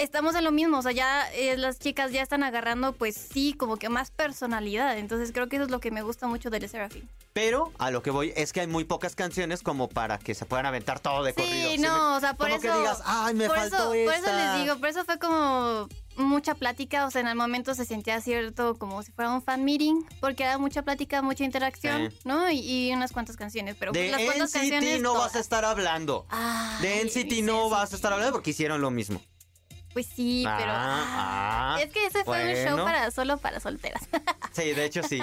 estamos 0.00 0.34
en 0.34 0.44
lo 0.44 0.52
mismo, 0.52 0.78
o 0.78 0.82
sea, 0.82 0.92
ya 0.92 1.30
eh, 1.34 1.56
las 1.56 1.78
chicas 1.78 2.10
ya 2.12 2.22
están 2.22 2.42
agarrando, 2.42 2.92
pues 2.92 3.14
sí, 3.16 3.52
como 3.54 3.76
que 3.76 3.88
más 3.88 4.10
personalidad. 4.10 4.98
Entonces 4.98 5.30
creo 5.32 5.48
que 5.48 5.56
eso 5.56 5.66
es 5.66 5.70
lo 5.70 5.80
que 5.80 5.90
me 5.90 6.02
gusta 6.02 6.26
mucho 6.26 6.50
de 6.50 6.60
Le 6.60 6.68
Seraphim. 6.68 7.06
Pero 7.32 7.72
a 7.78 7.90
lo 7.92 8.02
que 8.02 8.10
voy 8.10 8.32
es 8.36 8.52
que 8.52 8.60
hay 8.60 8.66
muy 8.66 8.84
pocas 8.84 9.14
canciones 9.14 9.62
como 9.62 9.88
para 9.88 10.18
que 10.18 10.34
se 10.34 10.46
puedan 10.46 10.66
aventar 10.66 10.98
todo 10.98 11.22
de 11.22 11.32
corrido. 11.34 11.70
Sí, 11.70 11.78
me- 11.78 11.86
no, 11.86 12.16
o 12.16 12.20
sea, 12.20 12.34
por 12.34 12.50
eso. 12.50 12.60
que 12.60 12.72
digas, 12.72 13.02
ay, 13.04 13.34
me 13.34 13.46
por 13.46 13.56
faltó 13.56 13.76
eso, 13.76 13.88
Por 13.88 13.96
eso 14.14 14.26
esta". 14.26 14.54
les 14.56 14.62
digo, 14.64 14.76
por 14.78 14.88
eso 14.88 15.04
fue 15.04 15.18
como 15.18 15.88
mucha 16.16 16.54
plática, 16.56 17.06
o 17.06 17.10
sea, 17.10 17.20
en 17.20 17.28
el 17.28 17.36
momento 17.36 17.74
se 17.74 17.84
sentía 17.84 18.20
cierto 18.20 18.76
como 18.78 19.02
si 19.02 19.12
fuera 19.12 19.30
un 19.32 19.42
fan 19.42 19.64
meeting, 19.64 20.02
porque 20.20 20.42
era 20.42 20.58
mucha 20.58 20.82
plática, 20.82 21.22
mucha 21.22 21.44
interacción, 21.44 22.10
Sí. 22.10 22.18
¿no? 22.24 22.50
Y, 22.50 22.58
y 22.88 22.92
unas 22.92 23.12
cuantas 23.12 23.36
canciones, 23.36 23.76
pero 23.78 23.92
De 23.92 24.10
las 24.10 24.22
cuantas 24.22 24.50
NCT 24.54 24.70
canciones. 24.70 25.00
no 25.02 25.14
vas 25.14 25.36
a 25.36 25.40
estar 25.40 25.64
hablando. 25.64 26.26
Ay, 26.30 26.82
De 26.82 27.00
NCT 27.04 27.42
no 27.44 27.70
vas 27.70 27.92
a 27.92 27.96
estar 27.96 28.12
hablando 28.12 28.32
porque 28.32 28.50
hicieron 28.50 28.80
lo 28.80 28.90
mismo. 28.90 29.22
Pues 29.92 30.06
sí, 30.06 30.44
pero. 30.44 30.70
Ah, 30.72 31.74
ah, 31.76 31.82
es 31.82 31.92
que 31.92 32.06
ese 32.06 32.24
fue 32.24 32.42
un 32.44 32.54
show 32.54 32.70
bueno. 32.76 32.84
para 32.84 33.10
solo 33.10 33.36
para 33.38 33.60
solteras. 33.60 34.02
Sí, 34.52 34.72
de 34.72 34.84
hecho 34.84 35.02
sí. 35.02 35.22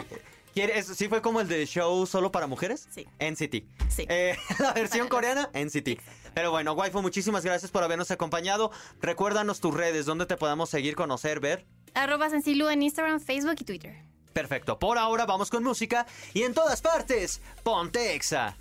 ¿Quieres- 0.53 0.87
¿Sí 0.87 1.07
fue 1.07 1.21
como 1.21 1.41
el 1.41 1.47
de 1.47 1.65
show 1.67 2.05
solo 2.07 2.31
para 2.31 2.47
mujeres? 2.47 2.87
Sí. 2.89 3.05
NCT. 3.19 3.65
Sí. 3.89 4.05
Eh, 4.09 4.35
la 4.59 4.73
versión 4.73 5.07
Para 5.07 5.21
coreana, 5.21 5.49
NCT. 5.53 5.99
Pero 6.33 6.51
bueno, 6.51 6.73
waifu, 6.73 7.01
muchísimas 7.01 7.43
gracias 7.43 7.69
por 7.71 7.83
habernos 7.83 8.09
acompañado. 8.11 8.71
Recuérdanos 9.01 9.59
tus 9.59 9.73
redes, 9.73 10.05
donde 10.05 10.25
te 10.25 10.37
podamos 10.37 10.69
seguir, 10.69 10.95
conocer, 10.95 11.39
ver. 11.39 11.65
Arroba 11.93 12.29
Sensilu 12.29 12.69
en 12.69 12.81
Instagram, 12.83 13.19
Facebook 13.19 13.55
y 13.59 13.63
Twitter. 13.65 14.03
Perfecto, 14.33 14.77
por 14.77 14.97
ahora 14.97 15.25
vamos 15.25 15.49
con 15.49 15.63
música 15.63 16.05
y 16.33 16.43
en 16.43 16.53
todas 16.53 16.81
partes, 16.81 17.41
ponte 17.63 18.13
Exa. 18.13 18.55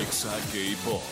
Exa 0.00 0.30
K-Pop. 0.52 1.02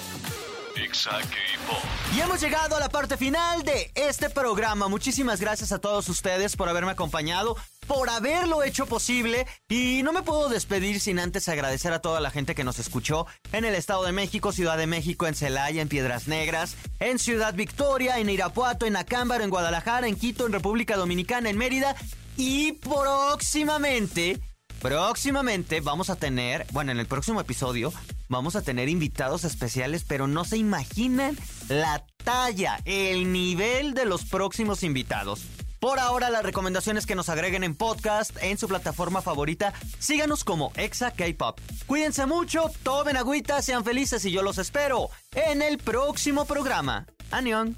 Y 2.14 2.20
hemos 2.20 2.40
llegado 2.40 2.76
a 2.76 2.80
la 2.80 2.88
parte 2.88 3.16
final 3.16 3.64
de 3.64 3.90
este 3.96 4.30
programa. 4.30 4.87
Muchísimas 4.87 5.40
gracias 5.40 5.72
a 5.72 5.80
todos 5.80 6.09
ustedes 6.09 6.54
por 6.54 6.68
haberme 6.68 6.92
acompañado, 6.92 7.57
por 7.88 8.09
haberlo 8.09 8.62
hecho 8.62 8.87
posible. 8.87 9.44
Y 9.68 10.02
no 10.04 10.12
me 10.12 10.22
puedo 10.22 10.48
despedir 10.48 11.00
sin 11.00 11.18
antes 11.18 11.48
agradecer 11.48 11.92
a 11.92 11.98
toda 11.98 12.20
la 12.20 12.30
gente 12.30 12.54
que 12.54 12.62
nos 12.62 12.78
escuchó 12.78 13.26
en 13.52 13.64
el 13.64 13.74
Estado 13.74 14.04
de 14.04 14.12
México, 14.12 14.52
Ciudad 14.52 14.78
de 14.78 14.87
México, 14.87 15.26
en 15.26 15.35
Celaya, 15.35 15.83
en 15.83 15.88
Piedras 15.88 16.28
Negras, 16.28 16.76
en 17.00 17.18
Ciudad 17.18 17.54
Victoria, 17.54 18.18
en 18.18 18.30
Irapuato, 18.30 18.87
en 18.87 18.94
Acámbaro, 18.94 19.42
en 19.42 19.50
Guadalajara, 19.50 20.07
en 20.07 20.14
Quito, 20.14 20.46
en 20.46 20.52
República 20.52 20.96
Dominicana, 20.96 21.50
en 21.50 21.59
Mérida. 21.59 21.96
Y 22.37 22.72
próximamente 22.72 24.40
Próximamente 24.85 25.80
vamos 25.80 26.11
a 26.11 26.16
tener, 26.16 26.66
bueno, 26.72 26.92
en 26.92 27.00
el 27.00 27.07
próximo 27.07 27.40
episodio 27.40 27.90
vamos 28.28 28.56
a 28.56 28.62
tener 28.62 28.88
invitados 28.88 29.44
especiales, 29.44 30.04
pero 30.06 30.26
no 30.26 30.44
se 30.44 30.56
imaginan 30.56 31.37
la 31.68 32.04
talla, 32.24 32.80
el 32.84 33.32
nivel 33.32 33.94
de 33.94 34.06
los 34.06 34.24
próximos 34.24 34.82
invitados. 34.82 35.42
Por 35.84 35.98
ahora, 35.98 36.30
las 36.30 36.42
recomendaciones 36.42 37.04
que 37.04 37.14
nos 37.14 37.28
agreguen 37.28 37.62
en 37.62 37.74
podcast, 37.74 38.34
en 38.40 38.56
su 38.56 38.68
plataforma 38.68 39.20
favorita, 39.20 39.74
síganos 39.98 40.42
como 40.42 40.72
Exa 40.76 41.10
K-Pop. 41.10 41.60
Cuídense 41.87 42.24
mucho, 42.24 42.70
tomen 42.82 43.18
agüita, 43.18 43.60
sean 43.60 43.84
felices 43.84 44.24
y 44.24 44.30
yo 44.30 44.42
los 44.42 44.56
espero 44.56 45.10
en 45.34 45.60
el 45.60 45.76
próximo 45.76 46.46
programa. 46.46 47.06
Anión. 47.30 47.76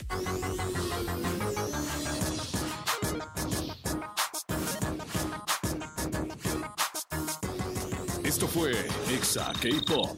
Esto 8.23 8.47
fue 8.47 8.71
Exa 9.11 9.53
K-Pop. 9.61 10.17